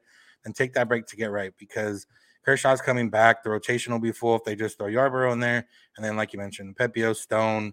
then 0.44 0.52
take 0.52 0.74
that 0.74 0.88
break 0.88 1.06
to 1.06 1.16
get 1.16 1.30
right 1.30 1.52
because 1.58 2.06
Kershaw's 2.44 2.80
coming 2.80 3.08
back. 3.08 3.42
The 3.42 3.50
rotation 3.50 3.92
will 3.92 4.00
be 4.00 4.12
full 4.12 4.36
if 4.36 4.44
they 4.44 4.56
just 4.56 4.78
throw 4.78 4.88
Yarbrough 4.88 5.32
in 5.32 5.40
there. 5.40 5.66
And 5.96 6.04
then, 6.04 6.16
like 6.16 6.32
you 6.32 6.38
mentioned, 6.38 6.76
Pepiot, 6.76 7.16
Stone, 7.16 7.72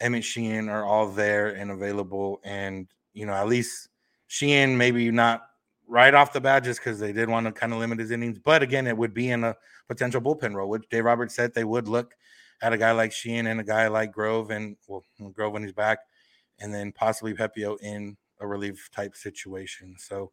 Emmett 0.00 0.24
Sheehan 0.24 0.68
are 0.68 0.84
all 0.84 1.08
there 1.08 1.48
and 1.48 1.70
available. 1.70 2.40
And, 2.44 2.88
you 3.12 3.26
know, 3.26 3.32
at 3.32 3.48
least 3.48 3.88
Sheehan, 4.26 4.76
maybe 4.76 5.10
not 5.10 5.46
right 5.86 6.14
off 6.14 6.32
the 6.32 6.40
bat 6.40 6.64
just 6.64 6.80
because 6.80 6.98
they 6.98 7.12
did 7.12 7.28
want 7.28 7.46
to 7.46 7.52
kind 7.52 7.72
of 7.72 7.78
limit 7.78 7.98
his 7.98 8.10
innings. 8.10 8.38
But 8.38 8.62
again, 8.62 8.86
it 8.86 8.96
would 8.96 9.14
be 9.14 9.30
in 9.30 9.44
a 9.44 9.56
potential 9.88 10.20
bullpen 10.20 10.54
role, 10.54 10.68
which 10.68 10.88
Dave 10.90 11.04
Roberts 11.04 11.34
said 11.34 11.54
they 11.54 11.64
would 11.64 11.88
look 11.88 12.14
at 12.62 12.72
a 12.72 12.78
guy 12.78 12.92
like 12.92 13.12
Sheehan 13.12 13.46
and 13.46 13.60
a 13.60 13.64
guy 13.64 13.88
like 13.88 14.12
Grove 14.12 14.50
and, 14.50 14.76
well, 14.88 15.04
Grove 15.32 15.52
when 15.52 15.62
he's 15.62 15.72
back, 15.72 15.98
and 16.60 16.72
then 16.72 16.92
possibly 16.92 17.34
Pepiot 17.34 17.80
in 17.80 18.16
a 18.40 18.46
relief 18.46 18.88
type 18.94 19.14
situation. 19.14 19.96
So, 19.98 20.32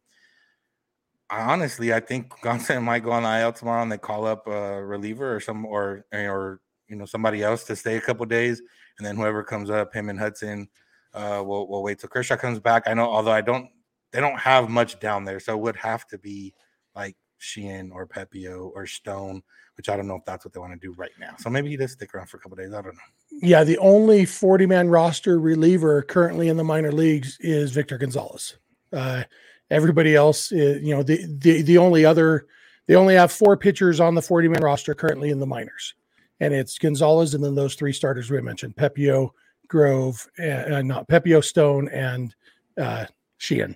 honestly, 1.32 1.94
I 1.94 2.00
think 2.00 2.30
Gonsolin 2.42 2.84
might 2.84 3.04
go 3.04 3.12
on 3.12 3.24
the 3.24 3.40
IL 3.40 3.54
tomorrow 3.54 3.82
and 3.82 3.92
they 3.92 3.98
call 3.98 4.26
up 4.26 4.48
a 4.48 4.84
reliever 4.84 5.36
or 5.36 5.40
some 5.40 5.66
or 5.66 6.06
or 6.14 6.62
you 6.88 6.96
know 6.96 7.06
somebody 7.06 7.42
else 7.42 7.64
to 7.66 7.76
stay 7.76 7.98
a 7.98 8.02
couple 8.02 8.26
days, 8.26 8.62
and 8.98 9.06
then 9.06 9.16
whoever 9.16 9.44
comes 9.44 9.70
up, 9.70 9.94
him 9.94 10.10
and 10.10 10.20
Hudson, 10.20 10.68
uh, 11.14 11.42
we'll 11.46 11.68
we'll 11.68 11.84
wait 11.84 12.00
till 12.00 12.10
Kershaw 12.10 12.38
comes 12.38 12.60
back. 12.60 12.84
I 12.86 12.94
know, 12.94 13.10
although 13.10 13.32
I 13.32 13.42
don't, 13.42 13.70
they 14.12 14.20
don't 14.20 14.40
have 14.40 14.70
much 14.70 15.00
down 15.00 15.24
there, 15.24 15.40
so 15.40 15.54
it 15.54 15.62
would 15.62 15.78
have 15.78 16.06
to 16.08 16.18
be 16.18 16.54
like 16.96 17.16
Sheehan 17.38 17.92
or 17.92 18.06
Pepiot 18.06 18.72
or 18.76 18.86
Stone, 18.86 19.42
which 19.78 19.90
I 19.90 19.96
don't 19.96 20.08
know 20.08 20.16
if 20.16 20.26
that's 20.26 20.46
what 20.46 20.54
they 20.54 20.60
want 20.60 20.74
to 20.74 20.88
do 20.88 20.94
right 20.94 21.12
now. 21.20 21.36
So 21.40 21.50
maybe 21.50 21.70
he 21.70 21.78
does 21.78 21.94
stick 21.94 22.14
around 22.14 22.28
for 22.28 22.38
a 22.38 22.40
couple 22.40 22.58
days. 22.58 22.74
I 22.74 22.82
don't 22.82 22.94
know. 22.94 23.02
Yeah, 23.42 23.64
the 23.64 23.78
only 23.80 24.26
40 24.26 24.66
man 24.66 24.90
roster 24.90 25.40
reliever 25.40 26.02
currently 26.04 26.50
in 26.50 26.58
the 26.58 26.64
minor 26.64 26.92
leagues 26.92 27.38
is 27.40 27.72
Victor 27.72 27.98
Gonzalez. 27.98 28.58
Uh, 28.94 29.24
Everybody 29.72 30.16
else, 30.16 30.52
is, 30.52 30.84
you 30.84 30.96
know, 30.96 31.02
the, 31.02 31.26
the 31.40 31.62
the 31.64 31.78
only 31.80 32.06
other 32.06 32.46
they 32.88 32.96
only 32.96 33.16
have 33.16 33.32
four 33.32 33.58
pitchers 33.58 34.00
on 34.00 34.16
the 34.16 34.22
40 34.22 34.50
man 34.50 34.64
roster 34.64 34.94
currently 34.94 35.30
in 35.30 35.40
the 35.40 35.48
minors, 35.48 35.96
and 36.40 36.54
it's 36.54 36.78
Gonzalez 36.78 37.34
and 37.34 37.44
then 37.44 37.56
those 37.56 37.76
three 37.76 37.94
starters 37.94 38.30
we 38.30 38.42
mentioned: 38.42 38.76
Pepiot, 38.76 39.30
Grove, 39.68 40.28
uh, 40.38 40.82
not 40.84 41.08
Pepiot, 41.08 41.44
Stone, 41.46 41.88
and 41.90 42.36
uh, 42.78 43.06
Sheehan. 43.38 43.76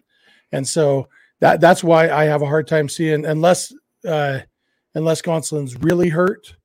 And 0.52 0.68
so 0.68 1.08
that 1.40 1.62
that's 1.62 1.84
why 1.84 2.10
I 2.10 2.26
have 2.26 2.42
a 2.42 2.48
hard 2.48 2.68
time 2.68 2.90
seeing 2.90 3.26
unless 3.26 3.74
uh, 4.06 4.40
unless 4.94 5.22
Gonsolin's 5.22 5.76
really 5.78 6.10
hurt. 6.10 6.56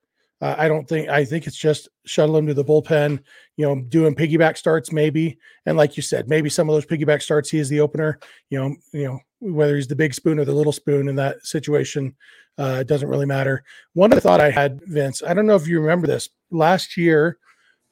Uh, 0.40 0.54
I 0.56 0.68
don't 0.68 0.88
think 0.88 1.08
I 1.08 1.24
think 1.24 1.46
it's 1.46 1.56
just 1.56 1.88
shuttle 2.06 2.36
him 2.36 2.46
to 2.46 2.54
the 2.54 2.64
bullpen, 2.64 3.22
you 3.56 3.66
know, 3.66 3.80
doing 3.82 4.14
piggyback 4.14 4.56
starts 4.56 4.90
maybe. 4.90 5.38
And 5.66 5.76
like 5.76 5.96
you 5.96 6.02
said, 6.02 6.28
maybe 6.28 6.48
some 6.48 6.68
of 6.68 6.74
those 6.74 6.86
piggyback 6.86 7.22
starts 7.22 7.50
he 7.50 7.58
is 7.58 7.68
the 7.68 7.80
opener, 7.80 8.18
you 8.48 8.58
know, 8.58 8.74
you 8.92 9.04
know, 9.04 9.20
whether 9.40 9.76
he's 9.76 9.88
the 9.88 9.96
big 9.96 10.14
spoon 10.14 10.38
or 10.38 10.44
the 10.44 10.52
little 10.52 10.72
spoon 10.72 11.08
in 11.08 11.16
that 11.16 11.44
situation, 11.44 12.14
uh, 12.58 12.78
it 12.80 12.86
doesn't 12.86 13.08
really 13.08 13.26
matter. 13.26 13.64
One 13.94 14.10
thought 14.10 14.40
I 14.40 14.50
had, 14.50 14.80
Vince, 14.86 15.22
I 15.22 15.34
don't 15.34 15.46
know 15.46 15.56
if 15.56 15.66
you 15.66 15.80
remember 15.80 16.06
this 16.06 16.28
last 16.50 16.96
year, 16.96 17.38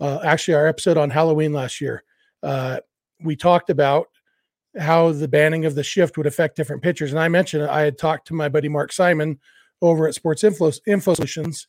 uh, 0.01 0.21
actually 0.23 0.55
our 0.55 0.67
episode 0.67 0.97
on 0.97 1.11
Halloween 1.11 1.53
last 1.53 1.81
year, 1.81 2.05
uh, 2.43 2.81
we 3.23 3.35
talked 3.35 3.71
about 3.71 4.09
how 4.79 5.13
the 5.13 5.29
banning 5.29 5.65
of 5.65 5.75
the 5.75 5.83
shift 5.83 6.17
would 6.17 6.27
affect 6.27 6.57
different 6.57 6.83
pitchers. 6.83 7.11
And 7.11 7.21
I 7.21 7.29
mentioned 7.29 7.65
I 7.65 7.81
had 7.81 7.99
talked 7.99 8.29
to 8.29 8.35
my 8.35 8.49
buddy 8.49 8.69
Mark 8.69 8.93
Simon 8.93 9.39
over 9.83 10.07
at 10.07 10.15
Sports 10.15 10.45
Info, 10.45 10.71
Info 10.87 11.15
Solutions 11.15 11.67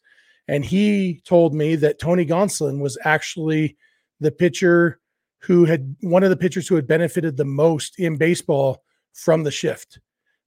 and 0.49 0.65
he 0.65 1.21
told 1.25 1.53
me 1.53 1.75
that 1.75 1.99
Tony 1.99 2.25
Gonsolin 2.25 2.79
was 2.79 2.97
actually 3.05 3.77
the 4.19 4.31
pitcher 4.31 4.99
who 5.43 5.63
had 5.63 5.95
one 6.01 6.23
of 6.23 6.31
the 6.31 6.37
pitchers 6.37 6.67
who 6.67 6.73
had 6.73 6.87
benefited 6.87 7.37
the 7.37 7.45
most 7.45 7.99
in 7.99 8.17
baseball 8.17 8.81
from 9.13 9.43
the 9.43 9.51
shift 9.51 9.99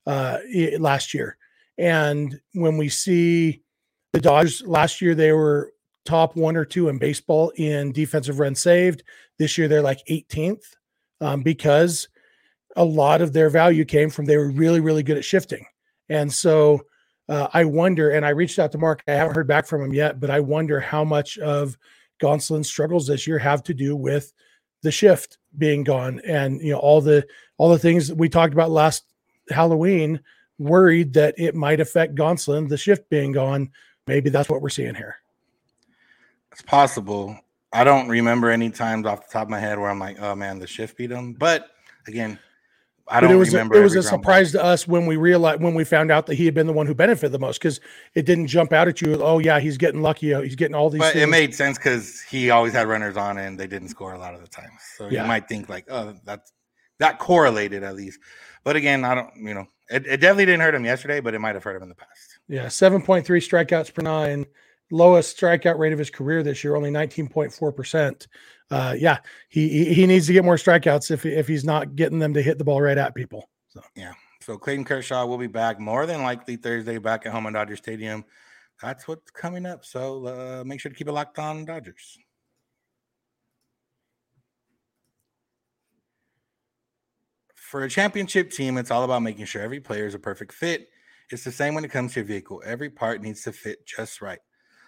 uh, 0.05 0.39
last 0.77 1.13
year. 1.13 1.37
And 1.77 2.37
when 2.53 2.75
we 2.75 2.89
see 2.89 3.63
the 4.11 4.19
Dodgers 4.19 4.61
last 4.65 5.01
year, 5.01 5.15
they 5.15 5.31
were 5.31 5.71
top 6.03 6.35
one 6.35 6.57
or 6.57 6.65
two 6.65 6.89
in 6.89 6.97
baseball 6.97 7.53
in 7.55 7.93
defensive 7.93 8.39
runs 8.39 8.59
saved. 8.59 9.03
This 9.39 9.57
year 9.57 9.69
they're 9.69 9.81
like 9.81 10.05
18th 10.09 10.65
um, 11.21 11.43
because 11.43 12.09
a 12.75 12.83
lot 12.83 13.21
of 13.21 13.31
their 13.31 13.49
value 13.49 13.85
came 13.85 14.09
from 14.09 14.25
they 14.25 14.35
were 14.35 14.51
really, 14.51 14.81
really 14.81 15.01
good 15.01 15.17
at 15.17 15.23
shifting. 15.23 15.65
And 16.09 16.31
so 16.31 16.81
uh, 17.29 17.47
I 17.53 17.65
wonder, 17.65 18.11
and 18.11 18.25
I 18.25 18.29
reached 18.29 18.59
out 18.59 18.71
to 18.73 18.77
Mark, 18.77 19.03
I 19.07 19.13
haven't 19.13 19.35
heard 19.35 19.47
back 19.47 19.65
from 19.65 19.81
him 19.81 19.93
yet, 19.93 20.19
but 20.19 20.29
I 20.29 20.39
wonder 20.39 20.79
how 20.79 21.03
much 21.03 21.37
of 21.37 21.77
Gonsolin's 22.21 22.67
struggles 22.69 23.07
this 23.07 23.27
year 23.27 23.39
have 23.39 23.63
to 23.63 23.73
do 23.73 23.95
with 23.95 24.33
the 24.81 24.91
shift 24.91 25.37
being 25.57 25.83
gone 25.83 26.19
and 26.27 26.59
you 26.61 26.71
know 26.71 26.79
all 26.79 26.99
the 26.99 27.25
all 27.57 27.69
the 27.69 27.79
things 27.79 28.11
we 28.11 28.27
talked 28.27 28.53
about 28.53 28.71
last 28.71 29.05
Halloween, 29.49 30.19
worried 30.57 31.13
that 31.13 31.35
it 31.37 31.55
might 31.55 31.79
affect 31.79 32.15
Gonsolin, 32.15 32.69
the 32.69 32.77
shift 32.77 33.09
being 33.09 33.31
gone. 33.31 33.71
Maybe 34.07 34.29
that's 34.29 34.49
what 34.49 34.61
we're 34.61 34.69
seeing 34.69 34.95
here. 34.95 35.17
It's 36.51 36.61
possible. 36.61 37.37
I 37.71 37.83
don't 37.83 38.07
remember 38.07 38.49
any 38.49 38.69
times 38.69 39.07
off 39.07 39.27
the 39.27 39.33
top 39.33 39.43
of 39.43 39.49
my 39.49 39.59
head 39.59 39.79
where 39.79 39.89
I'm 39.89 39.99
like, 39.99 40.19
oh 40.21 40.35
man, 40.35 40.59
the 40.59 40.67
shift 40.67 40.97
beat 40.97 41.11
him. 41.11 41.33
But 41.33 41.69
again, 42.07 42.37
I 43.07 43.19
don't 43.19 43.31
it 43.31 43.35
was 43.35 43.49
remember. 43.49 43.75
A, 43.75 43.79
it 43.79 43.83
was 43.83 43.95
a 43.95 44.03
surprise 44.03 44.53
to 44.53 44.63
us 44.63 44.87
when 44.87 45.05
we 45.05 45.17
realized 45.17 45.61
when 45.61 45.73
we 45.73 45.83
found 45.83 46.09
out 46.09 46.25
that 46.27 46.35
he 46.35 46.45
had 46.45 46.53
been 46.53 46.67
the 46.67 46.73
one 46.73 46.87
who 46.87 46.95
benefited 46.95 47.33
the 47.33 47.39
most 47.39 47.59
because 47.59 47.81
it 48.15 48.25
didn't 48.25 48.47
jump 48.47 48.71
out 48.71 48.87
at 48.87 49.01
you. 49.01 49.21
Oh 49.21 49.39
yeah, 49.39 49.59
he's 49.59 49.77
getting 49.77 50.01
lucky. 50.01 50.33
Uh, 50.33 50.41
he's 50.41 50.55
getting 50.55 50.73
all 50.73 50.89
these. 50.89 51.01
But 51.01 51.13
things. 51.13 51.23
it 51.23 51.27
made 51.27 51.53
sense 51.53 51.77
because 51.77 52.21
he 52.21 52.49
always 52.49 52.71
had 52.71 52.87
runners 52.87 53.17
on 53.17 53.37
and 53.37 53.59
they 53.59 53.67
didn't 53.67 53.89
score 53.89 54.13
a 54.13 54.19
lot 54.19 54.33
of 54.33 54.41
the 54.41 54.47
time. 54.47 54.71
So 54.95 55.09
yeah. 55.09 55.23
you 55.23 55.27
might 55.27 55.49
think 55.49 55.67
like, 55.67 55.85
oh, 55.89 56.15
that's 56.23 56.53
that 56.99 57.19
correlated 57.19 57.83
at 57.83 57.95
least. 57.95 58.19
But 58.63 58.77
again, 58.77 59.03
I 59.03 59.15
don't. 59.15 59.31
You 59.35 59.53
know, 59.53 59.67
it, 59.89 60.07
it 60.07 60.17
definitely 60.21 60.45
didn't 60.45 60.61
hurt 60.61 60.75
him 60.75 60.85
yesterday, 60.85 61.19
but 61.19 61.33
it 61.33 61.39
might 61.39 61.55
have 61.55 61.63
hurt 61.63 61.75
him 61.75 61.83
in 61.83 61.89
the 61.89 61.95
past. 61.95 62.39
Yeah, 62.47 62.69
seven 62.69 63.01
point 63.01 63.25
three 63.25 63.41
strikeouts 63.41 63.93
per 63.93 64.01
nine, 64.01 64.45
lowest 64.91 65.37
strikeout 65.37 65.77
rate 65.77 65.91
of 65.91 65.99
his 65.99 66.09
career 66.09 66.41
this 66.41 66.63
year, 66.63 66.77
only 66.77 66.91
nineteen 66.91 67.27
point 67.27 67.51
four 67.51 67.73
percent 67.73 68.27
uh, 68.73 68.93
yeah, 68.97 69.17
he 69.49 69.93
he 69.93 70.05
needs 70.05 70.27
to 70.27 70.33
get 70.33 70.43
more 70.43 70.55
strikeouts 70.55 71.11
if 71.11 71.25
if 71.25 71.47
he's 71.47 71.63
not 71.63 71.95
getting 71.95 72.19
them 72.19 72.33
to 72.33 72.41
hit 72.41 72.57
the 72.57 72.63
ball 72.63 72.81
right 72.81 72.97
at 72.97 73.15
people. 73.15 73.49
So 73.69 73.81
yeah. 73.95 74.13
So 74.41 74.57
Clayton 74.57 74.83
Kershaw 74.83 75.25
will 75.25 75.37
be 75.37 75.47
back 75.47 75.79
more 75.79 76.05
than 76.05 76.21
likely 76.21 76.57
Thursday 76.57 76.97
back 76.97 77.25
at 77.25 77.31
home 77.31 77.45
at 77.45 77.53
Dodger 77.53 77.77
Stadium. 77.77 78.25
That's 78.81 79.07
what's 79.07 79.31
coming 79.31 79.65
up. 79.65 79.85
So 79.85 80.25
uh, 80.27 80.63
make 80.65 80.81
sure 80.81 80.91
to 80.91 80.97
keep 80.97 81.07
it 81.07 81.13
locked 81.13 81.39
on 81.39 81.63
Dodgers. 81.63 82.17
For 87.55 87.83
a 87.83 87.89
championship 87.89 88.51
team, 88.51 88.77
it's 88.77 88.91
all 88.91 89.03
about 89.03 89.21
making 89.21 89.45
sure 89.45 89.61
every 89.61 89.79
player 89.79 90.05
is 90.05 90.13
a 90.13 90.19
perfect 90.19 90.53
fit. 90.53 90.89
It's 91.31 91.43
the 91.43 91.51
same 91.51 91.73
when 91.73 91.85
it 91.85 91.91
comes 91.91 92.13
to 92.13 92.19
your 92.19 92.27
vehicle. 92.27 92.61
Every 92.65 92.89
part 92.89 93.21
needs 93.21 93.43
to 93.43 93.53
fit 93.53 93.85
just 93.85 94.21
right. 94.21 94.39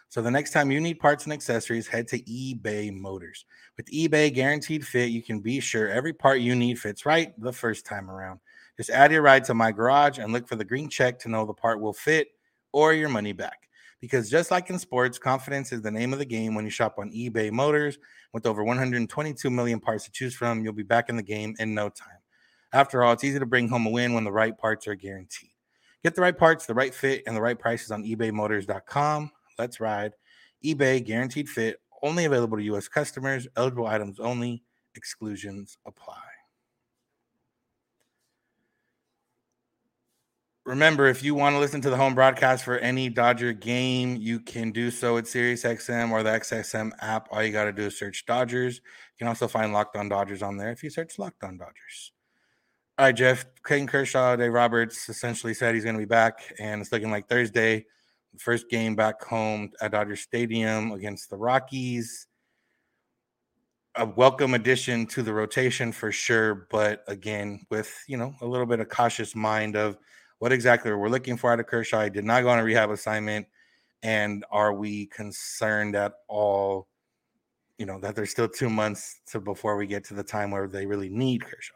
So 0.10 0.22
the 0.22 0.32
next 0.32 0.52
time 0.52 0.72
you 0.72 0.80
need 0.80 1.00
parts 1.00 1.26
and 1.26 1.34
accessories, 1.34 1.88
head 1.88 2.08
to 2.10 2.20
eBay 2.22 2.94
Motors. 2.94 3.46
With 3.76 3.88
eBay 3.88 4.34
Guaranteed 4.34 4.86
Fit, 4.86 5.10
you 5.10 5.22
can 5.22 5.39
be 5.39 5.60
sure 5.60 5.89
every 5.89 6.13
part 6.13 6.39
you 6.39 6.56
need 6.56 6.80
fits 6.80 7.06
right 7.06 7.34
the 7.41 7.52
first 7.52 7.86
time 7.86 8.10
around. 8.10 8.39
Just 8.78 8.89
add 8.89 9.12
your 9.12 9.22
ride 9.22 9.44
to 9.46 9.54
my 9.54 9.72
garage 9.72 10.20
and 10.20 10.32
look 10.32 10.48
for 10.48 10.56
the 10.56 10.65
green 10.65 10.89
check 10.89 11.20
to 11.20 11.30
know 11.30 11.46
the 11.46 11.54
part 11.54 11.80
will 11.80 11.94
fit 11.94 12.30
or 12.72 12.94
your 12.94 13.10
money 13.10 13.34
back. 13.34 13.70
Because 14.02 14.30
just 14.30 14.52
like 14.52 14.70
in 14.70 14.78
sports, 14.78 15.18
confidence 15.18 15.72
is 15.72 15.82
the 15.82 15.91
name 15.91 16.13
of 16.13 16.20
the 16.20 16.26
game 16.26 16.54
when 16.54 16.65
you 16.65 16.72
shop 16.72 16.96
on 16.98 17.12
eBay 17.12 17.52
Motors. 17.52 17.98
With 18.34 18.46
over 18.46 18.63
122 18.63 19.50
million 19.50 19.80
parts 19.80 20.04
to 20.06 20.12
choose 20.12 20.36
from, 20.36 20.63
you'll 20.63 20.74
be 20.74 20.84
back 20.84 21.10
in 21.10 21.15
the 21.15 21.24
game 21.24 21.56
in 21.60 21.74
no 21.74 21.89
time. 21.89 22.20
After 22.74 23.04
all, 23.04 23.13
it's 23.13 23.24
easy 23.24 23.39
to 23.39 23.46
bring 23.46 23.70
home 23.70 23.86
a 23.88 23.89
win 23.89 24.13
when 24.13 24.26
the 24.26 24.32
right 24.32 24.58
parts 24.58 24.88
are 24.88 24.96
guaranteed. 24.96 25.52
Get 26.04 26.13
the 26.13 26.22
right 26.22 26.38
parts, 26.38 26.65
the 26.65 26.74
right 26.74 26.94
fit, 26.94 27.24
and 27.26 27.36
the 27.36 27.41
right 27.41 27.58
prices 27.58 27.91
on 27.91 28.04
ebaymotors.com. 28.04 29.32
Let's 29.58 29.80
ride. 29.80 30.13
eBay 30.63 31.04
guaranteed 31.04 31.50
fit, 31.50 31.80
only 32.02 32.26
available 32.26 32.58
to 32.58 32.63
U.S. 32.63 32.88
customers, 32.88 33.48
eligible 33.56 33.88
items 33.88 34.20
only, 34.20 34.63
exclusions 34.96 35.78
apply. 35.86 36.22
remember, 40.65 41.06
if 41.06 41.24
you 41.24 41.36
want 41.36 41.56
to 41.56 41.60
listen 41.60 41.80
to 41.82 41.89
the 41.89 41.96
home 41.96 42.15
broadcast 42.15 42.63
for 42.63 42.78
any 42.80 43.08
Dodger 43.08 43.54
game, 43.54 44.15
you 44.15 44.39
can 44.39 44.72
do 44.72 44.91
so 44.91 45.18
at 45.18 45.26
SiriusXM 45.26 46.12
or 46.12 46.24
the 46.24 46.32
XSM 46.32 46.91
app. 47.00 47.28
All 47.32 47.41
you 47.44 47.52
got 47.52 47.65
to 47.65 47.72
do 47.72 47.84
is 47.84 47.98
search 47.98 48.26
Dodgers. 48.26 48.78
You 48.78 49.20
can 49.20 49.28
also 49.28 49.48
find 49.48 49.72
Locked 49.72 49.96
On 49.96 50.10
Dodgers 50.10 50.41
on 50.41 50.58
there 50.58 50.72
if 50.72 50.84
you 50.84 50.89
search 50.89 51.18
Locked 51.20 51.44
On 51.44 51.58
Dodgers. 51.58 52.12
All 52.98 53.06
right, 53.06 53.15
Jeff. 53.15 53.46
Clayton 53.63 53.88
Kershaw, 53.88 54.36
Dave 54.36 54.54
Roberts 54.54 55.08
essentially 55.10 55.54
said 55.54 55.76
he's 55.76 55.84
going 55.84 55.96
to 55.96 56.02
be 56.02 56.06
back, 56.06 56.54
and 56.60 56.82
it's 56.82 56.91
looking 56.91 57.12
like 57.12 57.28
Thursday, 57.28 57.86
first 58.39 58.69
game 58.69 58.95
back 58.95 59.21
home 59.24 59.71
at 59.82 59.91
Dodger 59.91 60.15
Stadium 60.15 60.91
against 60.91 61.30
the 61.30 61.38
Rockies. 61.38 62.28
A 63.95 64.06
welcome 64.06 64.54
addition 64.54 65.06
to 65.08 65.24
the 65.24 65.34
rotation 65.34 65.91
for 65.91 66.12
sure, 66.12 66.67
but 66.69 67.04
again, 67.08 67.65
with 67.69 67.93
you 68.08 68.17
know 68.17 68.36
a 68.41 68.45
little 68.45 68.65
bit 68.65 68.80
of 68.80 68.89
cautious 68.89 69.36
mind 69.36 69.76
of 69.76 69.98
what 70.39 70.52
exactly 70.52 70.93
we're 70.93 71.10
looking 71.10 71.38
for 71.38 71.52
out 71.52 71.60
of 71.60 71.67
Kershaw. 71.67 72.04
He 72.04 72.10
did 72.10 72.26
not 72.26 72.43
go 72.43 72.50
on 72.50 72.60
a 72.60 72.63
rehab 72.63 72.89
assignment. 72.89 73.48
And 74.04 74.45
are 74.52 74.74
we 74.74 75.08
concerned 75.08 75.95
at 75.95 76.13
all, 76.28 76.88
you 77.78 77.86
know, 77.86 78.00
that 78.02 78.15
there's 78.15 78.30
still 78.30 78.48
two 78.48 78.69
months 78.69 79.21
to 79.32 79.39
before 79.39 79.78
we 79.78 79.88
get 79.88 80.04
to 80.06 80.13
the 80.13 80.24
time 80.24 80.52
where 80.52 80.67
they 80.67 80.86
really 80.86 81.10
need 81.10 81.43
Kershaw? 81.43 81.74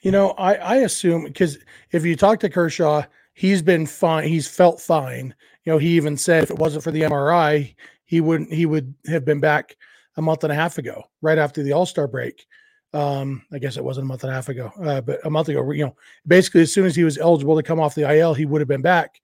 You 0.00 0.10
know, 0.10 0.32
I, 0.32 0.54
I 0.56 0.76
assume 0.78 1.24
because 1.24 1.58
if 1.92 2.04
you 2.04 2.16
talk 2.16 2.40
to 2.40 2.50
Kershaw, 2.50 3.04
he's 3.34 3.62
been 3.62 3.86
fine. 3.86 4.28
He's 4.28 4.48
felt 4.48 4.80
fine. 4.80 5.34
You 5.64 5.72
know, 5.72 5.78
he 5.78 5.96
even 5.96 6.16
said 6.16 6.42
if 6.42 6.50
it 6.50 6.58
wasn't 6.58 6.84
for 6.84 6.90
the 6.90 7.02
MRI, 7.02 7.74
he 8.04 8.20
wouldn't 8.20 8.52
he 8.52 8.66
would 8.66 8.94
have 9.06 9.24
been 9.24 9.40
back 9.40 9.76
a 10.16 10.22
month 10.22 10.44
and 10.44 10.52
a 10.52 10.56
half 10.56 10.78
ago, 10.78 11.04
right 11.22 11.38
after 11.38 11.62
the 11.62 11.72
All 11.72 11.86
Star 11.86 12.06
break 12.06 12.46
um, 12.94 13.42
I 13.52 13.58
guess 13.58 13.76
it 13.76 13.84
wasn't 13.84 14.04
a 14.04 14.08
month 14.08 14.24
and 14.24 14.32
a 14.32 14.34
half 14.34 14.48
ago, 14.48 14.70
uh, 14.82 15.00
but 15.00 15.24
a 15.24 15.30
month 15.30 15.48
ago, 15.48 15.70
you 15.70 15.86
know, 15.86 15.96
basically 16.26 16.60
as 16.62 16.72
soon 16.72 16.84
as 16.84 16.94
he 16.94 17.04
was 17.04 17.18
eligible 17.18 17.56
to 17.56 17.62
come 17.62 17.80
off 17.80 17.94
the 17.94 18.10
IL, 18.10 18.34
he 18.34 18.44
would 18.44 18.60
have 18.60 18.68
been 18.68 18.82
back, 18.82 19.20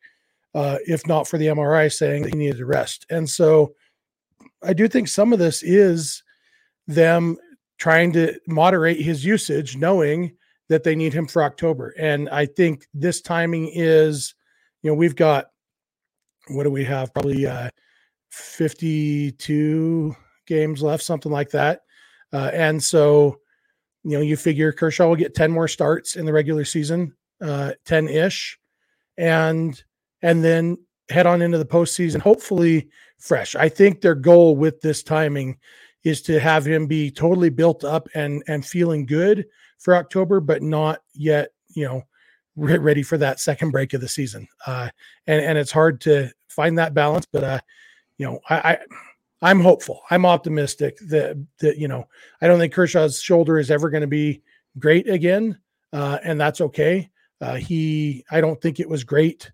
uh, 0.55 0.79
if 0.87 1.07
not 1.07 1.29
for 1.29 1.39
the 1.39 1.47
MRI 1.47 1.93
saying 1.93 2.23
that 2.23 2.33
he 2.33 2.39
needed 2.39 2.59
to 2.59 2.67
rest. 2.67 3.05
And 3.11 3.29
so 3.29 3.75
I 4.63 4.73
do 4.73 4.89
think 4.89 5.09
some 5.09 5.33
of 5.33 5.39
this 5.39 5.63
is 5.63 6.23
them 6.87 7.37
trying 7.77 8.13
to 8.13 8.39
moderate 8.47 9.01
his 9.01 9.25
usage, 9.25 9.77
knowing 9.77 10.35
that 10.69 10.85
they 10.85 10.95
need 10.95 11.13
him 11.13 11.27
for 11.27 11.43
October. 11.43 11.95
And 11.99 12.29
I 12.29 12.47
think 12.47 12.87
this 12.95 13.21
timing 13.21 13.71
is, 13.75 14.35
you 14.83 14.91
know, 14.91 14.95
we've 14.95 15.17
got, 15.17 15.47
what 16.49 16.65
do 16.65 16.71
we 16.71 16.85
have? 16.85 17.13
Probably 17.13 17.47
uh, 17.47 17.71
52 18.31 20.15
games 20.47 20.83
left, 20.83 21.03
something 21.03 21.33
like 21.33 21.51
that. 21.51 21.83
Uh, 22.33 22.51
and 22.53 22.83
so, 22.83 23.39
you 24.05 24.13
know, 24.17 24.21
you 24.21 24.37
figure 24.37 24.73
Kershaw 24.73 25.09
will 25.09 25.17
get 25.17 25.35
10 25.35 25.51
more 25.51 25.69
starts 25.69 26.17
in 26.17 26.27
the 26.27 26.33
regular 26.33 26.65
season, 26.65 27.15
uh, 27.41 27.73
10 27.85 28.09
ish, 28.09 28.59
and 29.17 29.83
and 30.23 30.45
then 30.45 30.77
head 31.11 31.27
on 31.27 31.43
into 31.43 31.59
the 31.59 31.65
postseason, 31.65 32.21
hopefully 32.21 32.89
fresh. 33.19 33.55
I 33.55 33.69
think 33.69 34.01
their 34.01 34.15
goal 34.15 34.57
with 34.57 34.81
this 34.81 35.03
timing 35.03 35.59
is 36.05 36.23
to 36.23 36.39
have 36.41 36.67
him 36.67 36.87
be 36.87 37.11
totally 37.11 37.51
built 37.51 37.85
up 37.85 38.09
and 38.15 38.43
and 38.47 38.65
feeling 38.65 39.07
good 39.07 39.47
for 39.79 39.97
October, 39.97 40.41
but 40.41 40.63
not 40.63 41.01
yet, 41.15 41.51
you 41.75 41.85
know, 41.85 42.03
ready 42.57 43.03
for 43.03 43.17
that 43.19 43.41
second 43.41 43.71
break 43.71 43.95
of 43.95 44.01
the 44.01 44.09
season. 44.09 44.49
Uh, 44.67 44.89
and 45.27 45.43
and 45.45 45.59
it's 45.59 45.73
hard 45.73 46.01
to 46.03 46.31
find 46.49 46.79
that 46.79 46.95
balance, 46.95 47.27
but 47.33 47.45
uh, 47.45 47.61
you 48.19 48.27
know, 48.27 48.41
I, 48.51 48.57
I 48.57 48.79
I'm 49.41 49.61
hopeful. 49.61 50.03
I'm 50.11 50.27
optimistic 50.27 50.99
that 51.09 51.37
that 51.61 51.79
you 51.79 51.89
know 51.89 52.09
I 52.41 52.49
don't 52.49 52.59
think 52.59 52.75
Kershaw's 52.75 53.21
shoulder 53.21 53.59
is 53.59 53.71
ever 53.71 53.91
going 53.91 54.03
to 54.03 54.09
be 54.09 54.43
great 54.79 55.09
again, 55.09 55.59
uh, 55.93 56.19
and 56.25 56.41
that's 56.41 56.61
okay. 56.61 57.11
Uh, 57.41 57.55
he 57.55 58.25
I 58.31 58.41
don't 58.41 58.61
think 58.61 58.81
it 58.81 58.89
was 58.89 59.05
great 59.05 59.51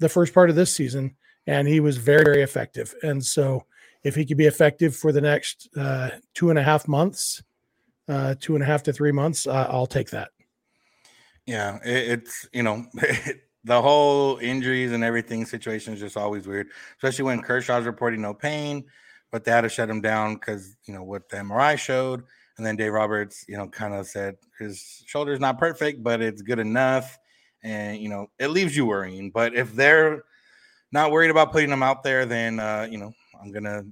the 0.00 0.08
first 0.08 0.34
part 0.34 0.50
of 0.50 0.56
this 0.56 0.74
season, 0.74 1.16
and 1.46 1.68
he 1.68 1.80
was 1.80 1.96
very 1.96 2.24
very 2.24 2.42
effective. 2.42 2.94
And 3.02 3.24
so 3.24 3.64
if 4.02 4.14
he 4.14 4.24
could 4.24 4.36
be 4.36 4.46
effective 4.46 4.96
for 4.96 5.12
the 5.12 5.20
next 5.20 5.68
uh, 5.76 6.10
two 6.34 6.50
and 6.50 6.58
a 6.58 6.62
half 6.62 6.88
months, 6.88 7.42
uh, 8.08 8.34
two 8.40 8.54
and 8.54 8.62
a 8.62 8.66
half 8.66 8.82
to 8.84 8.92
three 8.92 9.12
months, 9.12 9.46
uh, 9.46 9.68
I'll 9.70 9.86
take 9.86 10.10
that. 10.10 10.30
Yeah, 11.46 11.78
it, 11.84 12.10
it's 12.18 12.48
you 12.52 12.62
know. 12.62 12.84
the 13.64 13.82
whole 13.82 14.38
injuries 14.38 14.92
and 14.92 15.02
everything 15.02 15.44
situation 15.44 15.92
is 15.92 16.00
just 16.00 16.16
always 16.16 16.46
weird, 16.46 16.68
especially 16.96 17.24
when 17.24 17.42
Kershaw's 17.42 17.84
reporting 17.84 18.22
no 18.22 18.32
pain 18.32 18.84
but 19.30 19.44
they 19.44 19.50
had 19.50 19.62
to 19.62 19.68
shut 19.68 19.90
him 19.90 20.00
down 20.00 20.34
because 20.34 20.76
you 20.84 20.94
know 20.94 21.02
what 21.02 21.28
the 21.28 21.36
MRI 21.36 21.78
showed. 21.78 22.22
And 22.56 22.66
then 22.66 22.76
Dave 22.76 22.92
Roberts, 22.92 23.44
you 23.48 23.56
know, 23.56 23.68
kind 23.68 23.94
of 23.94 24.06
said 24.06 24.36
his 24.58 25.04
shoulder's 25.06 25.38
not 25.38 25.58
perfect, 25.58 26.02
but 26.02 26.20
it's 26.20 26.42
good 26.42 26.58
enough. 26.58 27.18
And 27.62 27.98
you 27.98 28.08
know, 28.08 28.28
it 28.38 28.48
leaves 28.48 28.76
you 28.76 28.86
worrying. 28.86 29.30
But 29.30 29.54
if 29.54 29.74
they're 29.74 30.24
not 30.90 31.12
worried 31.12 31.30
about 31.30 31.52
putting 31.52 31.70
him 31.70 31.82
out 31.82 32.02
there, 32.02 32.26
then 32.26 32.58
uh, 32.58 32.88
you 32.90 32.98
know, 32.98 33.12
I'm 33.40 33.52
gonna 33.52 33.84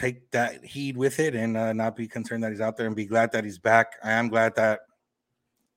take 0.00 0.30
that 0.30 0.64
heed 0.64 0.96
with 0.96 1.20
it 1.20 1.34
and 1.34 1.56
uh, 1.56 1.72
not 1.74 1.94
be 1.94 2.08
concerned 2.08 2.42
that 2.42 2.50
he's 2.50 2.60
out 2.60 2.76
there 2.76 2.86
and 2.86 2.96
be 2.96 3.04
glad 3.04 3.30
that 3.32 3.44
he's 3.44 3.58
back. 3.58 3.96
I 4.02 4.12
am 4.12 4.28
glad 4.28 4.54
that 4.56 4.80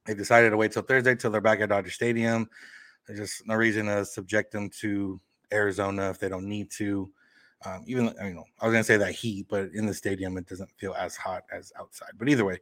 they 0.05 0.13
decided 0.13 0.51
to 0.51 0.57
wait 0.57 0.71
till 0.71 0.81
Thursday 0.81 1.15
till 1.15 1.29
they're 1.29 1.41
back 1.41 1.59
at 1.59 1.69
Dodger 1.69 1.91
Stadium. 1.91 2.49
There's 3.05 3.19
just 3.19 3.47
no 3.47 3.55
reason 3.55 3.87
to 3.87 4.05
subject 4.05 4.53
them 4.53 4.69
to 4.79 5.19
Arizona 5.51 6.09
if 6.09 6.19
they 6.19 6.29
don't 6.29 6.47
need 6.47 6.71
to. 6.71 7.11
Um, 7.65 7.83
even 7.85 8.13
I 8.21 8.29
know 8.29 8.45
I 8.61 8.65
was 8.65 8.73
gonna 8.73 8.83
say 8.83 8.97
that 8.97 9.13
heat, 9.13 9.47
but 9.49 9.71
in 9.73 9.85
the 9.85 9.93
stadium 9.93 10.37
it 10.37 10.47
doesn't 10.47 10.71
feel 10.77 10.93
as 10.93 11.17
hot 11.17 11.43
as 11.51 11.73
outside. 11.77 12.11
But 12.17 12.29
either 12.29 12.45
way, 12.45 12.59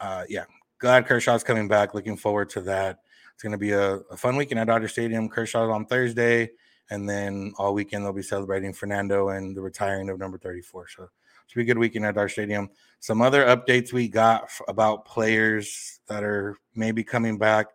uh, 0.00 0.24
yeah, 0.28 0.44
glad 0.78 1.06
Kershaw's 1.06 1.42
coming 1.42 1.68
back. 1.68 1.94
Looking 1.94 2.16
forward 2.18 2.50
to 2.50 2.60
that. 2.62 3.00
It's 3.32 3.42
gonna 3.42 3.58
be 3.58 3.72
a, 3.72 3.96
a 4.10 4.16
fun 4.16 4.36
weekend 4.36 4.60
at 4.60 4.66
Dodger 4.66 4.88
Stadium. 4.88 5.28
Kershaw's 5.28 5.70
on 5.70 5.86
Thursday, 5.86 6.50
and 6.90 7.08
then 7.08 7.52
all 7.58 7.74
weekend 7.74 8.04
they'll 8.04 8.12
be 8.12 8.22
celebrating 8.22 8.72
Fernando 8.72 9.28
and 9.30 9.56
the 9.56 9.60
retiring 9.60 10.08
of 10.08 10.18
number 10.18 10.38
34. 10.38 10.88
So 10.88 11.08
should 11.48 11.56
be 11.56 11.62
a 11.62 11.66
good 11.66 11.78
weekend 11.78 12.04
at 12.04 12.18
our 12.18 12.28
Stadium. 12.28 12.68
Some 13.00 13.22
other 13.22 13.44
updates 13.46 13.92
we 13.92 14.06
got 14.06 14.44
f- 14.44 14.60
about 14.68 15.06
players 15.06 16.00
that 16.06 16.22
are 16.22 16.56
maybe 16.74 17.02
coming 17.02 17.38
back. 17.38 17.68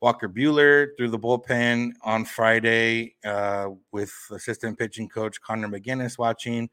Walker 0.00 0.28
Buehler 0.28 0.88
threw 0.96 1.08
the 1.08 1.18
bullpen 1.18 1.92
on 2.02 2.24
Friday 2.24 3.14
uh, 3.24 3.68
with 3.92 4.12
assistant 4.32 4.78
pitching 4.78 5.08
coach 5.08 5.40
Connor 5.40 5.68
McGuiness 5.68 6.18
watching. 6.18 6.68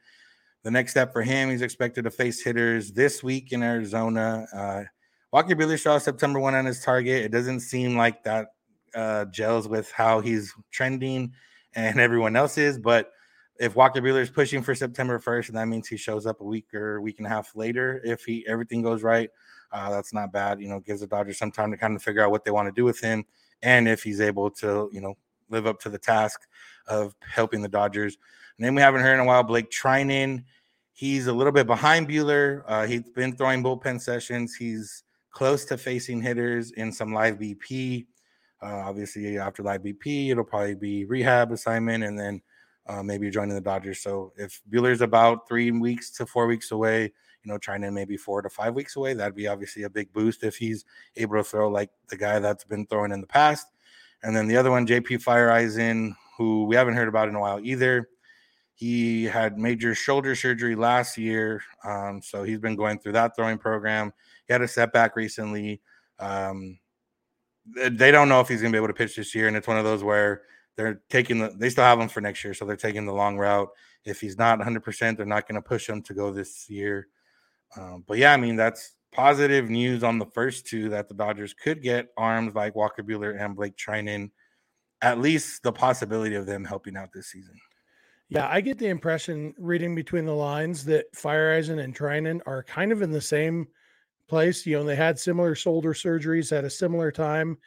The 0.64 0.72
next 0.72 0.92
step 0.92 1.14
for 1.14 1.22
him, 1.22 1.50
he's 1.50 1.62
expected 1.62 2.04
to 2.06 2.12
face 2.12 2.42
hitters 2.42 2.92
this 2.92 3.24
week 3.24 3.52
in 3.52 3.62
Arizona. 3.62 4.46
Uh, 4.54 4.84
Walker 5.32 5.56
Buehler 5.56 5.80
saw 5.80 5.98
September 6.00 6.40
1 6.40 6.56
on 6.56 6.66
his 6.66 6.84
target. 6.84 7.24
It 7.24 7.32
doesn't 7.32 7.62
seem 7.62 7.96
like 7.96 8.24
that 8.24 8.48
uh, 8.96 9.26
gels 9.26 9.68
with 9.68 9.92
how 9.92 10.22
he's 10.22 10.54
trending 10.72 11.34
and 11.76 12.00
everyone 12.00 12.36
else 12.36 12.58
is, 12.58 12.78
but 12.78 13.12
if 13.60 13.76
Walker 13.76 14.02
Buehler 14.02 14.22
is 14.22 14.30
pushing 14.30 14.64
for 14.64 14.74
September 14.74 15.20
1st, 15.20 15.50
and 15.50 15.58
that 15.58 15.68
means 15.68 15.88
he 15.88 15.98
shows 15.98 16.26
up 16.26 16.42
a 16.42 16.44
week 16.44 16.74
or 16.74 17.00
week 17.00 17.20
and 17.20 17.28
a 17.28 17.30
half 17.30 17.56
later, 17.56 18.02
if 18.04 18.24
he 18.24 18.46
everything 18.48 18.82
goes 18.82 19.04
right, 19.04 19.30
uh, 19.72 19.90
that's 19.90 20.14
not 20.14 20.32
bad. 20.32 20.60
You 20.60 20.70
know, 20.70 20.80
gives 20.80 21.02
the 21.02 21.08
Dodgers 21.08 21.38
some 21.38 21.52
time 21.52 21.72
to 21.72 21.78
kind 21.78 21.96
of 21.96 22.02
figure 22.02 22.24
out 22.24 22.32
what 22.32 22.44
they 22.44 22.52
want 22.52 22.68
to 22.68 22.72
do 22.72 22.84
with 22.84 23.00
him, 23.00 23.24
and 23.62 23.88
if 23.88 24.04
he's 24.04 24.20
able 24.20 24.50
to, 24.52 24.90
you 24.92 25.02
know, 25.02 25.16
live 25.50 25.68
up 25.68 25.80
to 25.82 25.90
the 25.90 25.98
task 25.98 26.48
of 26.88 27.16
helping 27.22 27.62
the 27.62 27.68
Dodgers. 27.68 28.18
And 28.58 28.66
then 28.66 28.74
we 28.74 28.82
haven't 28.82 29.02
heard 29.02 29.14
in 29.14 29.20
a 29.20 29.26
while 29.26 29.44
Blake 29.44 29.70
Treinen. 29.70 30.44
He's 30.94 31.28
a 31.28 31.34
little 31.34 31.54
bit 31.54 31.68
behind 31.68 32.08
Buehler. 32.08 32.64
Uh, 32.68 32.86
he's 32.86 33.02
been 33.02 33.36
throwing 33.36 33.64
bullpen 33.64 34.00
sessions. 34.02 34.56
He's 34.56 35.04
close 35.32 35.66
to 35.66 35.78
facing 35.78 36.22
hitters 36.22 36.72
in 36.72 36.92
some 36.92 37.14
live 37.14 37.38
BP. 37.38 38.06
Uh, 38.62 38.84
obviously, 38.86 39.38
after 39.38 39.64
live 39.64 39.82
BP, 39.82 40.30
it'll 40.30 40.44
probably 40.44 40.76
be 40.76 41.06
rehab 41.06 41.52
assignment, 41.52 42.04
and 42.04 42.18
then 42.18 42.42
uh, 42.88 43.02
maybe 43.02 43.30
joining 43.30 43.56
the 43.56 43.62
Dodgers. 43.62 44.02
So 44.02 44.34
if 44.38 44.62
Buehler's 44.72 45.02
about 45.02 45.48
three 45.48 45.72
weeks 45.72 46.12
to 46.12 46.26
four 46.26 46.48
weeks 46.48 46.72
away, 46.72 47.04
you 47.44 47.52
know, 47.52 47.58
trying 47.58 47.82
to 47.82 47.92
maybe 47.92 48.18
four 48.18 48.42
to 48.42 48.50
five 48.50 48.76
weeks 48.76 48.96
away, 48.96 49.14
that'd 49.14 49.36
be 49.36 49.48
obviously 49.48 49.84
a 49.84 49.90
big 49.90 50.14
boost 50.14 50.44
if 50.44 50.56
he's 50.56 50.86
able 51.16 51.38
to 51.38 51.44
throw 51.44 51.70
like 51.70 51.90
the 52.10 52.18
guy 52.18 52.40
that's 52.40 52.64
been 52.64 52.86
throwing 52.86 53.12
in 53.12 53.22
the 53.22 53.28
past. 53.28 53.68
And 54.24 54.36
then 54.36 54.48
the 54.48 54.58
other 54.58 54.70
one, 54.70 54.86
JP 54.86 55.24
Feyereisen, 55.24 56.16
who 56.38 56.66
we 56.66 56.76
haven't 56.76 56.96
heard 56.96 57.08
about 57.08 57.30
in 57.30 57.36
a 57.36 57.40
while 57.40 57.60
either. 57.64 58.10
He 58.76 59.26
had 59.26 59.60
major 59.60 59.94
shoulder 59.94 60.36
surgery 60.36 60.76
last 60.76 61.18
year, 61.18 61.62
um, 61.84 62.20
so 62.22 62.44
he's 62.44 62.60
been 62.60 62.76
going 62.76 62.98
through 62.98 63.12
that 63.12 63.36
throwing 63.36 63.60
program. 63.60 64.12
He 64.48 64.54
had 64.54 64.64
a 64.64 64.68
setback 64.68 65.16
recently. 65.16 65.82
Um, 66.18 66.80
they 67.76 68.12
don't 68.12 68.30
know 68.30 68.40
if 68.40 68.48
he's 68.48 68.62
going 68.62 68.72
to 68.72 68.76
be 68.76 68.80
able 68.80 68.88
to 68.88 68.94
pitch 68.94 69.16
this 69.16 69.34
year, 69.36 69.48
and 69.48 69.56
it's 69.56 69.68
one 69.68 69.78
of 69.78 69.84
those 69.84 70.04
where 70.04 70.44
they're 70.78 71.02
taking 71.10 71.40
the 71.40 71.50
they 71.58 71.70
still 71.70 71.84
have 71.84 72.00
him 72.00 72.08
for 72.08 72.22
next 72.22 72.44
year, 72.44 72.54
so 72.54 72.66
they're 72.66 72.76
taking 72.76 73.06
the 73.06 73.14
long 73.14 73.38
route. 73.38 73.70
If 74.06 74.20
he's 74.22 74.38
not 74.38 74.58
100, 74.58 74.84
percent 74.84 75.18
they're 75.18 75.26
not 75.26 75.48
going 75.48 75.62
to 75.62 75.68
push 75.68 75.88
him 75.88 76.02
to 76.04 76.14
go 76.14 76.32
this 76.32 76.70
year. 76.70 77.08
Um, 77.78 78.04
but 78.08 78.18
yeah, 78.18 78.34
I 78.34 78.38
mean 78.38 78.56
that's 78.56 78.94
positive 79.12 79.70
news 79.70 80.04
on 80.04 80.18
the 80.18 80.26
first 80.26 80.66
two 80.66 80.90
that 80.90 81.08
the 81.08 81.14
Dodgers 81.14 81.54
could 81.54 81.82
get 81.82 82.10
arms 82.18 82.56
like 82.56 82.76
Walker 82.76 83.04
Buehler 83.04 83.40
and 83.40 83.56
Blake 83.56 83.76
Treinen. 83.76 84.32
At 85.02 85.20
least 85.20 85.64
the 85.64 85.72
possibility 85.72 86.36
of 86.36 86.46
them 86.46 86.64
helping 86.64 86.96
out 86.96 87.12
this 87.14 87.28
season. 87.28 87.60
Yeah, 88.30 88.48
I 88.50 88.62
get 88.62 88.78
the 88.78 88.88
impression 88.88 89.54
reading 89.58 89.94
between 89.94 90.26
the 90.26 90.34
lines 90.34 90.86
that 90.86 91.12
Feyereisen 91.14 91.84
and 91.84 91.94
Treinen 91.94 92.40
are 92.46 92.64
kind 92.64 92.94
of 92.94 93.02
in 93.02 93.12
the 93.12 93.20
same 93.20 93.68
place. 94.32 94.66
You 94.66 94.78
know, 94.78 94.86
they 94.86 94.96
had 94.96 95.20
similar 95.20 95.54
shoulder 95.54 95.94
surgeries 95.94 96.58
at 96.58 96.64
a 96.64 96.70
similar 96.70 97.12
time. 97.12 97.58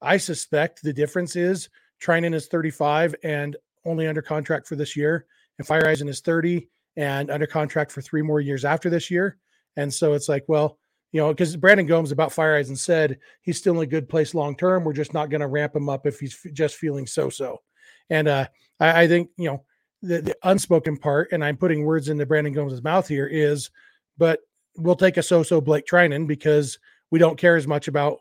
I 0.00 0.16
suspect 0.16 0.82
the 0.82 0.92
difference 0.92 1.36
is 1.36 1.68
Treinen 2.02 2.34
is 2.34 2.46
35 2.46 3.14
and 3.22 3.54
only 3.84 4.08
under 4.08 4.22
contract 4.22 4.66
for 4.66 4.76
this 4.76 4.96
year, 4.96 5.26
and 5.58 5.68
Feyereisen 5.68 6.08
is 6.08 6.20
30 6.20 6.68
and 6.96 7.30
under 7.30 7.46
contract 7.46 7.92
for 7.92 8.00
three 8.00 8.22
more 8.22 8.40
years 8.40 8.64
after 8.64 8.88
this 8.88 9.10
year. 9.10 9.36
And 9.76 9.92
so 9.92 10.14
it's 10.14 10.28
like, 10.28 10.44
well, 10.48 10.78
you 11.12 11.20
know, 11.20 11.28
because 11.28 11.54
Brandon 11.54 11.86
Gomes 11.86 12.12
about 12.12 12.30
Feyereisen 12.30 12.78
said 12.78 13.18
he's 13.42 13.58
still 13.58 13.76
in 13.76 13.82
a 13.82 13.86
good 13.86 14.08
place 14.08 14.34
long 14.34 14.56
term. 14.56 14.84
We're 14.84 14.94
just 14.94 15.12
not 15.12 15.28
going 15.28 15.42
to 15.42 15.46
ramp 15.46 15.76
him 15.76 15.90
up 15.90 16.06
if 16.06 16.18
he's 16.18 16.34
f- 16.34 16.52
just 16.54 16.76
feeling 16.76 17.06
so 17.06 17.28
so. 17.28 17.60
And 18.08 18.26
uh, 18.26 18.46
I, 18.80 19.02
I, 19.02 19.06
think, 19.06 19.28
you 19.36 19.50
know, 19.50 19.64
the, 20.00 20.22
the, 20.22 20.36
unspoken 20.44 20.96
part, 20.96 21.28
and 21.32 21.44
I'm 21.44 21.58
putting 21.58 21.84
words 21.84 22.08
into 22.08 22.24
Brandon 22.24 22.54
Gomes' 22.54 22.82
mouth 22.82 23.06
here, 23.06 23.26
is, 23.26 23.70
but 24.16 24.40
we'll 24.78 24.96
take 24.96 25.16
a 25.16 25.22
so 25.22 25.42
so 25.42 25.60
Blake 25.60 25.86
Treinen 25.86 26.26
because 26.26 26.78
we 27.10 27.18
don't 27.18 27.38
care 27.38 27.56
as 27.56 27.66
much 27.66 27.88
about 27.88 28.18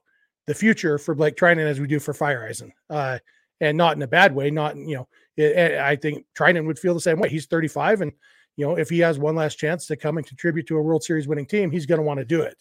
the 0.48 0.54
future 0.54 0.98
for 0.98 1.16
Blake 1.16 1.36
Treinen 1.36 1.68
as 1.68 1.80
we 1.80 1.88
do 1.88 2.00
for 2.00 2.14
Feyereisen. 2.14 2.72
Uh, 2.90 3.20
and 3.62 3.78
not 3.78 3.96
in 3.96 4.02
a 4.02 4.08
bad 4.08 4.36
way. 4.36 4.52
Not, 4.52 4.76
you 4.76 4.96
know, 4.96 5.08
I 5.38 5.96
think 5.96 6.26
Treinen 6.38 6.66
would 6.66 6.80
feel 6.80 6.94
the 6.94 7.00
same 7.00 7.20
way. 7.20 7.30
He's 7.30 7.46
35 7.46 8.02
and, 8.02 8.12
you 8.58 8.66
know, 8.66 8.78
if 8.78 8.90
he 8.90 9.00
has 9.00 9.20
one 9.20 9.36
last 9.36 9.56
chance 9.56 9.86
to 9.88 9.98
come 9.98 10.18
and 10.18 10.26
contribute 10.26 10.68
to 10.68 10.78
a 10.78 10.82
World 10.82 11.04
Series 11.04 11.28
winning 11.28 11.46
team, 11.46 11.72
he's 11.72 11.86
going 11.86 12.00
to 12.00 12.06
want 12.06 12.20
to 12.20 12.26
do 12.26 12.42
it. 12.42 12.58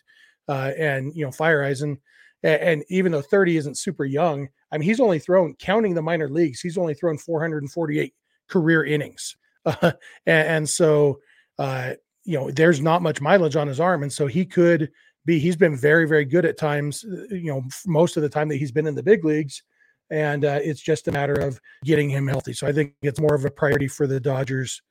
Uh, 0.49 0.73
and, 0.77 1.15
you 1.15 1.25
know, 1.25 1.31
Feyereisen, 1.31 1.99
and, 2.43 2.61
and 2.61 2.85
even 2.89 3.13
though 3.13 3.23
30 3.23 3.57
isn't 3.59 3.79
super 3.79 4.05
young, 4.05 4.49
I 4.73 4.79
mean, 4.79 4.89
he's 4.89 5.01
only 5.01 5.19
thrown, 5.19 5.55
counting 5.55 5.95
the 5.95 6.03
minor 6.03 6.29
leagues, 6.29 6.61
he's 6.61 6.79
only 6.79 6.95
thrown 6.95 7.19
448 7.19 8.15
career 8.49 8.85
innings. 8.85 9.37
Uh, 9.67 9.93
and, 10.27 10.49
and, 10.49 10.69
so, 10.69 11.21
uh, 11.59 11.95
you 12.25 12.39
know, 12.39 12.51
there's 12.51 12.81
not 12.81 13.03
much 13.03 13.21
mileage 13.21 13.57
on 13.57 13.69
his 13.69 13.81
arm. 13.81 14.03
And 14.03 14.13
so 14.13 14.27
he 14.27 14.45
could 14.45 14.91
be, 15.25 15.39
he's 15.39 15.57
been 15.57 15.77
very, 15.77 16.07
very 16.07 16.25
good 16.25 16.45
at 16.45 16.59
times, 16.59 17.05
uh, 17.05 17.35
you 17.35 17.53
know, 17.53 17.63
most 17.87 18.17
of 18.17 18.23
the 18.23 18.29
time 18.29 18.49
that 18.49 18.57
he's 18.57 18.73
been 18.73 18.87
in 18.87 18.95
the 18.95 19.03
big 19.03 19.25
leagues 19.25 19.63
and 20.11 20.45
uh, 20.45 20.61
it's 20.63 20.81
just 20.81 21.09
a 21.09 21.13
matter 21.13 21.35
of 21.35 21.61
getting 21.85 22.09
him 22.09 22.27
healthy. 22.27 22.53
So 22.53 22.67
I 22.67 22.73
think 22.73 22.95
it's 23.03 23.21
more 23.21 23.35
of 23.35 23.45
a 23.45 23.51
priority 23.51 23.89
for 23.89 24.07
the 24.07 24.21
Dodgers, 24.21 24.83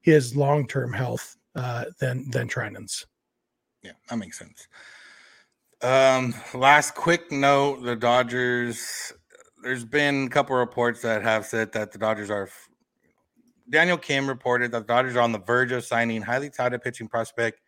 his 0.00 0.34
long 0.34 0.66
term 0.66 0.92
health 0.92 1.36
uh, 1.54 1.86
than 2.00 2.30
than 2.30 2.48
Treinen's. 2.48 3.06
Yeah, 3.82 3.92
that 4.08 4.16
makes 4.16 4.38
sense. 4.38 4.68
Um, 5.82 6.34
last 6.54 6.94
quick 6.94 7.30
note: 7.30 7.82
the 7.82 7.96
Dodgers. 7.96 9.12
There's 9.62 9.84
been 9.84 10.26
a 10.26 10.28
couple 10.28 10.56
reports 10.56 11.02
that 11.02 11.22
have 11.22 11.46
said 11.46 11.72
that 11.72 11.92
the 11.92 11.98
Dodgers 11.98 12.30
are. 12.30 12.48
Daniel 13.72 13.98
Kim 13.98 14.28
reported 14.28 14.70
that 14.70 14.86
the 14.86 14.94
Dodgers 14.94 15.16
are 15.16 15.22
on 15.22 15.32
the 15.32 15.40
verge 15.40 15.72
of 15.72 15.84
signing 15.84 16.22
highly 16.22 16.50
touted 16.50 16.82
pitching 16.82 17.08
prospect. 17.08 17.60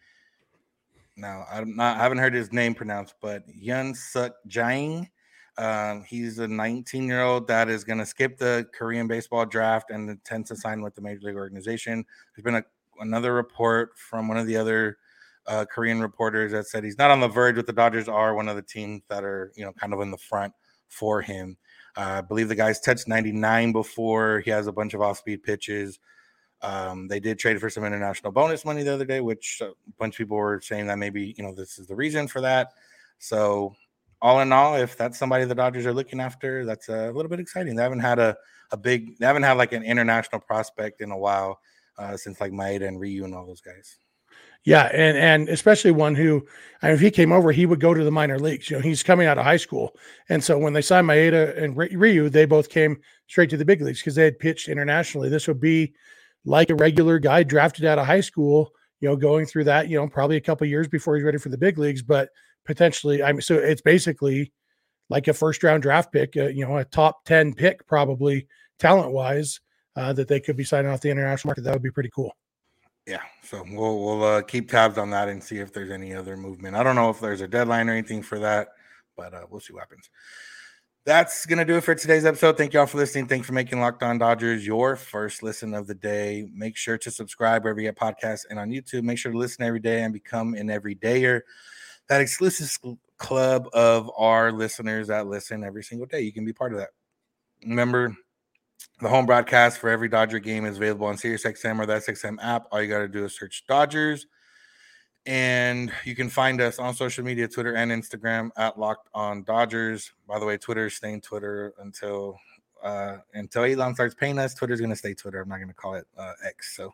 Now, 1.16 1.46
I'm 1.50 1.74
not, 1.74 1.96
I 1.96 2.02
haven't 2.02 2.18
heard 2.18 2.34
his 2.34 2.52
name 2.52 2.74
pronounced, 2.74 3.14
but 3.20 3.42
Yun 3.48 3.94
Suk 3.94 4.34
Jang 4.46 5.08
um, 5.56 6.02
he's 6.02 6.38
a 6.38 6.48
19 6.48 7.06
year 7.06 7.22
old 7.22 7.46
that 7.46 7.68
is 7.68 7.84
going 7.84 7.98
to 7.98 8.06
skip 8.06 8.38
the 8.38 8.66
Korean 8.76 9.06
baseball 9.06 9.46
draft 9.46 9.90
and 9.90 10.10
intends 10.10 10.48
to 10.48 10.56
sign 10.56 10.82
with 10.82 10.94
the 10.94 11.00
major 11.00 11.20
league 11.22 11.36
organization. 11.36 12.04
There's 12.34 12.44
been 12.44 12.56
a, 12.56 12.64
another 12.98 13.32
report 13.32 13.96
from 13.96 14.28
one 14.28 14.36
of 14.36 14.46
the 14.46 14.56
other 14.56 14.98
uh, 15.46 15.64
Korean 15.70 16.00
reporters 16.00 16.52
that 16.52 16.66
said 16.66 16.82
he's 16.82 16.98
not 16.98 17.10
on 17.10 17.20
the 17.20 17.28
verge, 17.28 17.56
but 17.56 17.66
the 17.66 17.72
Dodgers 17.72 18.08
are 18.08 18.34
one 18.34 18.48
of 18.48 18.56
the 18.56 18.62
teams 18.62 19.02
that 19.08 19.22
are, 19.22 19.52
you 19.54 19.64
know, 19.64 19.72
kind 19.72 19.92
of 19.92 20.00
in 20.00 20.10
the 20.10 20.18
front 20.18 20.52
for 20.88 21.22
him. 21.22 21.56
Uh, 21.96 22.16
I 22.18 22.20
believe 22.22 22.48
the 22.48 22.54
guy's 22.54 22.80
touched 22.80 23.08
99 23.08 23.72
before. 23.72 24.40
He 24.40 24.50
has 24.50 24.66
a 24.66 24.72
bunch 24.72 24.94
of 24.94 25.00
off 25.00 25.18
speed 25.18 25.42
pitches. 25.42 25.98
Um, 26.62 27.08
they 27.08 27.20
did 27.20 27.38
trade 27.38 27.60
for 27.60 27.68
some 27.68 27.84
international 27.84 28.32
bonus 28.32 28.64
money 28.64 28.82
the 28.82 28.94
other 28.94 29.04
day, 29.04 29.20
which 29.20 29.60
a 29.60 29.72
bunch 29.98 30.14
of 30.14 30.18
people 30.18 30.36
were 30.36 30.60
saying 30.62 30.86
that 30.86 30.98
maybe, 30.98 31.34
you 31.36 31.44
know, 31.44 31.54
this 31.54 31.78
is 31.78 31.86
the 31.86 31.94
reason 31.94 32.26
for 32.26 32.40
that. 32.40 32.72
So 33.18 33.74
all 34.22 34.40
in 34.40 34.52
all, 34.52 34.76
if 34.76 34.96
that's 34.96 35.18
somebody 35.18 35.44
the 35.44 35.54
Dodgers 35.54 35.84
are 35.84 35.92
looking 35.92 36.20
after, 36.20 36.64
that's 36.64 36.88
a 36.88 37.12
little 37.12 37.28
bit 37.28 37.40
exciting. 37.40 37.76
They 37.76 37.82
haven't 37.82 38.00
had 38.00 38.18
a, 38.18 38.36
a 38.70 38.76
big, 38.76 39.18
they 39.18 39.26
haven't 39.26 39.42
had 39.42 39.58
like 39.58 39.72
an 39.72 39.82
international 39.82 40.40
prospect 40.40 41.02
in 41.02 41.10
a 41.10 41.18
while 41.18 41.60
uh, 41.98 42.16
since 42.16 42.40
like 42.40 42.52
Maeda 42.52 42.88
and 42.88 42.98
Ryu 42.98 43.24
and 43.24 43.34
all 43.34 43.46
those 43.46 43.60
guys. 43.60 43.98
Yeah, 44.64 44.84
and 44.94 45.18
and 45.18 45.48
especially 45.50 45.90
one 45.90 46.14
who, 46.14 46.46
I 46.80 46.86
mean, 46.86 46.94
if 46.94 47.00
he 47.00 47.10
came 47.10 47.32
over, 47.32 47.52
he 47.52 47.66
would 47.66 47.80
go 47.80 47.92
to 47.92 48.02
the 48.02 48.10
minor 48.10 48.38
leagues. 48.38 48.70
You 48.70 48.76
know, 48.76 48.82
he's 48.82 49.02
coming 49.02 49.26
out 49.26 49.36
of 49.36 49.44
high 49.44 49.58
school, 49.58 49.94
and 50.30 50.42
so 50.42 50.58
when 50.58 50.72
they 50.72 50.80
signed 50.80 51.06
Maeda 51.06 51.62
and 51.62 51.76
Ryu, 51.76 52.30
they 52.30 52.46
both 52.46 52.70
came 52.70 52.96
straight 53.26 53.50
to 53.50 53.58
the 53.58 53.64
big 53.64 53.82
leagues 53.82 54.00
because 54.00 54.14
they 54.14 54.24
had 54.24 54.38
pitched 54.38 54.68
internationally. 54.68 55.28
This 55.28 55.46
would 55.48 55.60
be 55.60 55.92
like 56.46 56.70
a 56.70 56.74
regular 56.74 57.18
guy 57.18 57.42
drafted 57.42 57.84
out 57.84 57.98
of 57.98 58.06
high 58.06 58.20
school, 58.20 58.70
you 59.00 59.08
know, 59.08 59.16
going 59.16 59.44
through 59.46 59.64
that, 59.64 59.88
you 59.88 59.98
know, 59.98 60.08
probably 60.08 60.36
a 60.36 60.40
couple 60.40 60.66
years 60.66 60.88
before 60.88 61.16
he's 61.16 61.24
ready 61.24 61.38
for 61.38 61.50
the 61.50 61.58
big 61.58 61.78
leagues, 61.78 62.02
but 62.02 62.30
potentially. 62.64 63.22
I 63.22 63.32
mean, 63.32 63.42
so 63.42 63.56
it's 63.56 63.82
basically 63.82 64.52
like 65.10 65.28
a 65.28 65.34
first 65.34 65.62
round 65.62 65.82
draft 65.82 66.12
pick, 66.12 66.36
uh, 66.36 66.48
you 66.48 66.66
know, 66.66 66.78
a 66.78 66.84
top 66.84 67.24
10 67.24 67.54
pick, 67.54 67.86
probably 67.86 68.46
talent 68.78 69.12
wise, 69.12 69.60
uh, 69.96 70.12
that 70.14 70.28
they 70.28 70.40
could 70.40 70.56
be 70.56 70.64
signing 70.64 70.90
off 70.90 71.00
the 71.02 71.10
international 71.10 71.50
market. 71.50 71.64
That 71.64 71.74
would 71.74 71.82
be 71.82 71.90
pretty 71.90 72.10
cool. 72.14 72.34
Yeah. 73.06 73.20
So 73.42 73.64
we'll, 73.70 74.02
we'll 74.02 74.24
uh, 74.24 74.42
keep 74.42 74.70
tabs 74.70 74.96
on 74.96 75.10
that 75.10 75.28
and 75.28 75.42
see 75.42 75.58
if 75.58 75.72
there's 75.72 75.90
any 75.90 76.14
other 76.14 76.36
movement. 76.36 76.74
I 76.76 76.82
don't 76.82 76.96
know 76.96 77.10
if 77.10 77.20
there's 77.20 77.42
a 77.42 77.48
deadline 77.48 77.88
or 77.88 77.92
anything 77.92 78.22
for 78.22 78.38
that, 78.38 78.68
but 79.16 79.34
uh, 79.34 79.44
we'll 79.50 79.60
see 79.60 79.74
what 79.74 79.80
happens. 79.80 80.08
that's 81.04 81.44
gonna 81.44 81.66
do 81.66 81.76
it 81.76 81.82
for 81.82 81.94
today's 81.94 82.24
episode. 82.24 82.56
Thank 82.56 82.72
you 82.72 82.80
all 82.80 82.86
for 82.86 82.96
listening. 82.96 83.26
Thanks 83.26 83.46
for 83.46 83.52
making 83.52 83.78
Locked 83.78 84.02
On 84.02 84.16
Dodgers 84.16 84.66
your 84.66 84.96
first 84.96 85.42
listen 85.42 85.74
of 85.74 85.86
the 85.86 85.94
day. 85.94 86.48
Make 86.54 86.76
sure 86.78 86.96
to 86.96 87.10
subscribe 87.10 87.62
wherever 87.62 87.78
you 87.80 87.88
get 87.92 87.96
podcasts 87.98 88.46
and 88.48 88.58
on 88.58 88.70
YouTube. 88.70 89.02
Make 89.02 89.18
sure 89.18 89.32
to 89.32 89.36
listen 89.36 89.64
every 89.64 89.80
day 89.80 90.02
and 90.02 90.14
become 90.14 90.54
an 90.54 90.68
everydayer. 90.68 91.42
That 92.08 92.22
exclusive 92.22 92.78
club 93.18 93.68
of 93.74 94.10
our 94.16 94.50
listeners 94.50 95.08
that 95.08 95.26
listen 95.26 95.62
every 95.62 95.84
single 95.84 96.06
day. 96.06 96.20
You 96.22 96.32
can 96.32 96.44
be 96.46 96.54
part 96.54 96.72
of 96.72 96.78
that. 96.78 96.90
Remember, 97.66 98.16
the 99.00 99.08
home 99.08 99.26
broadcast 99.26 99.78
for 99.78 99.90
every 99.90 100.08
Dodger 100.08 100.38
game 100.38 100.64
is 100.64 100.76
available 100.76 101.06
on 101.06 101.16
SiriusXM 101.16 101.78
or 101.78 101.86
the 101.86 101.94
SXM 101.94 102.36
app. 102.42 102.66
All 102.70 102.80
you 102.82 102.88
got 102.88 103.00
to 103.00 103.08
do 103.08 103.24
is 103.24 103.36
search 103.36 103.64
Dodgers. 103.66 104.26
And 105.26 105.90
you 106.04 106.14
can 106.14 106.28
find 106.28 106.60
us 106.60 106.78
on 106.78 106.94
social 106.94 107.24
media, 107.24 107.48
Twitter 107.48 107.74
and 107.74 107.90
Instagram 107.90 108.50
at 108.56 108.78
Locked 108.78 109.08
On 109.14 109.42
Dodgers. 109.42 110.12
By 110.28 110.38
the 110.38 110.44
way, 110.44 110.58
Twitter 110.58 110.86
is 110.86 110.94
staying 110.94 111.22
Twitter 111.22 111.72
until 111.78 112.38
uh, 112.82 113.16
until 113.32 113.64
Elon 113.64 113.94
starts 113.94 114.14
paying 114.14 114.38
us. 114.38 114.54
Twitter's 114.54 114.80
going 114.80 114.90
to 114.90 114.96
stay 114.96 115.14
Twitter. 115.14 115.40
I'm 115.40 115.48
not 115.48 115.56
going 115.56 115.68
to 115.68 115.74
call 115.74 115.94
it 115.94 116.06
uh, 116.18 116.32
X. 116.46 116.76
So 116.76 116.92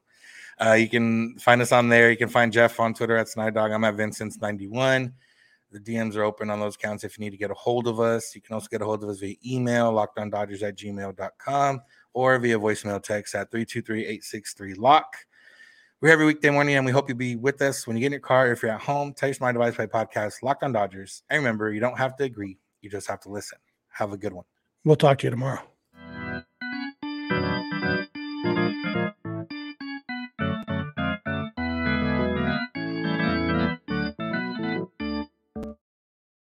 uh, 0.65 0.75
you 0.75 0.89
can 0.89 1.37
find 1.39 1.61
us 1.61 1.73
on 1.73 1.89
there. 1.89 2.11
You 2.11 2.17
can 2.17 2.29
find 2.29 2.53
Jeff 2.53 2.79
on 2.79 2.95
Twitter 2.95 3.17
at 3.17 3.27
Snydog. 3.27 3.75
I'm 3.75 3.83
at 3.83 3.97
Vincent's91. 3.97 5.13
The 5.73 5.79
DMs 5.81 6.17
are 6.17 6.25
open 6.25 6.51
on 6.51 6.59
those 6.59 6.75
accounts 6.75 7.05
if 7.05 7.17
you 7.17 7.25
need 7.25 7.31
to 7.31 7.37
get 7.37 7.51
a 7.51 7.55
hold 7.55 7.87
of 7.87 8.01
us. 8.01 8.35
You 8.35 8.41
can 8.41 8.55
also 8.55 8.67
get 8.71 8.83
a 8.83 8.85
hold 8.85 9.05
of 9.05 9.09
us 9.09 9.21
via 9.21 9.37
email, 9.47 9.93
lockedondodgers 9.93 10.63
at 10.63 10.77
gmail.com, 10.77 11.81
or 12.13 12.39
via 12.39 12.59
voicemail 12.59 13.03
text 13.03 13.35
at 13.35 13.51
323 13.51 14.01
863 14.01 14.75
LOCK. 14.75 15.17
We're 16.01 16.09
every 16.09 16.27
weekday 16.27 16.51
morning, 16.51 16.77
and 16.77 16.87
we 16.87 16.93
hope 16.93 17.09
you'll 17.09 17.19
be 17.19 17.37
with 17.37 17.61
us 17.61 17.87
when 17.87 17.97
you 17.97 18.01
get 18.01 18.07
in 18.07 18.13
your 18.13 18.21
car. 18.21 18.51
If 18.51 18.63
you're 18.63 18.73
at 18.73 18.81
home, 18.81 19.13
text 19.13 19.41
my 19.41 19.53
device 19.53 19.77
by 19.77 19.87
podcast, 19.87 20.43
Locked 20.43 20.63
on 20.63 20.73
Dodgers. 20.73 21.23
And 21.29 21.39
remember, 21.39 21.73
you 21.73 21.81
don't 21.81 21.99
have 21.99 22.17
to 22.17 22.25
agree, 22.25 22.59
you 22.81 22.91
just 22.91 23.07
have 23.07 23.21
to 23.21 23.29
listen. 23.29 23.59
Have 23.91 24.13
a 24.13 24.17
good 24.17 24.33
one. 24.33 24.47
We'll 24.85 24.97
talk 24.97 25.19
to 25.19 25.27
you 25.27 25.31
tomorrow. 25.31 25.70